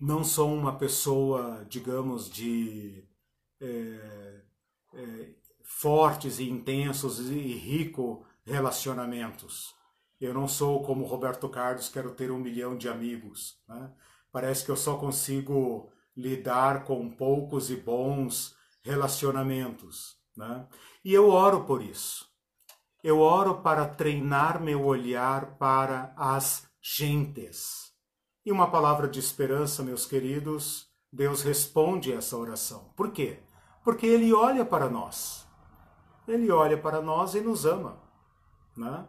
[0.00, 3.04] não sou uma pessoa, digamos, de
[3.60, 4.40] é,
[4.94, 5.30] é,
[5.62, 9.74] fortes e intensos e rico relacionamentos.
[10.20, 13.58] Eu não sou como Roberto Carlos, quero ter um milhão de amigos.
[13.68, 13.92] Né?
[14.32, 20.16] Parece que eu só consigo lidar com poucos e bons relacionamentos.
[20.36, 20.66] Né?
[21.04, 22.26] E eu oro por isso.
[23.02, 27.85] Eu oro para treinar meu olhar para as gentes.
[28.46, 32.92] E uma palavra de esperança, meus queridos, Deus responde essa oração.
[32.94, 33.40] Por quê?
[33.82, 35.44] Porque Ele olha para nós.
[36.28, 38.00] Ele olha para nós e nos ama.
[38.76, 39.04] Né?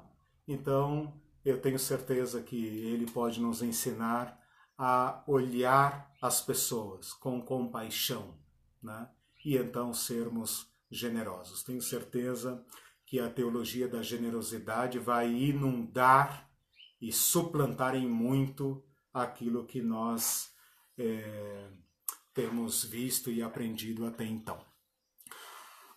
[0.48, 4.42] Então, eu tenho certeza que Ele pode nos ensinar
[4.76, 8.34] a olhar as pessoas com compaixão,
[8.82, 9.08] né?
[9.46, 11.62] e então sermos generosos.
[11.62, 12.66] Tenho certeza
[13.06, 16.50] que a teologia da generosidade vai inundar
[17.00, 18.84] e suplantar em muito
[19.24, 20.52] aquilo que nós
[20.98, 21.70] é,
[22.34, 24.60] temos visto e aprendido até então.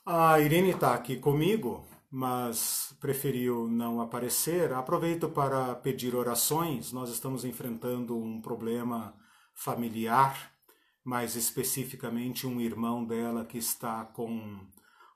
[0.04, 4.72] A Irene está aqui comigo mas preferiu não aparecer.
[4.72, 6.90] Aproveito para pedir orações.
[6.92, 9.14] Nós estamos enfrentando um problema
[9.54, 10.52] familiar,
[11.04, 14.66] mais especificamente um irmão dela que está com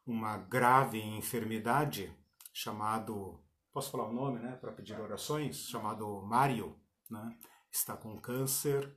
[0.07, 2.15] uma grave enfermidade
[2.53, 3.41] chamado,
[3.73, 6.77] posso falar o nome, né, para pedir orações, chamado Mário,
[7.11, 7.37] né?
[7.75, 8.89] Está com câncer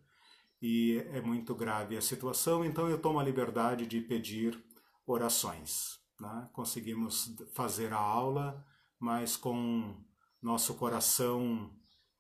[0.62, 4.64] e é muito grave a situação, então eu tomo a liberdade de pedir
[5.04, 5.99] orações.
[6.22, 6.48] Né?
[6.54, 8.64] Conseguimos fazer a aula,
[8.99, 9.95] mas com
[10.40, 11.72] nosso coração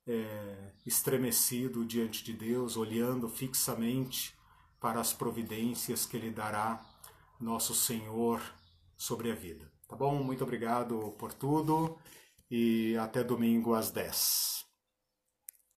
[0.07, 4.35] é, estremecido diante de Deus, olhando fixamente
[4.79, 6.83] para as providências que Ele dará,
[7.39, 8.41] nosso Senhor,
[8.95, 9.71] sobre a vida.
[9.87, 10.23] Tá bom?
[10.23, 11.99] Muito obrigado por tudo
[12.49, 14.66] e até domingo às 10.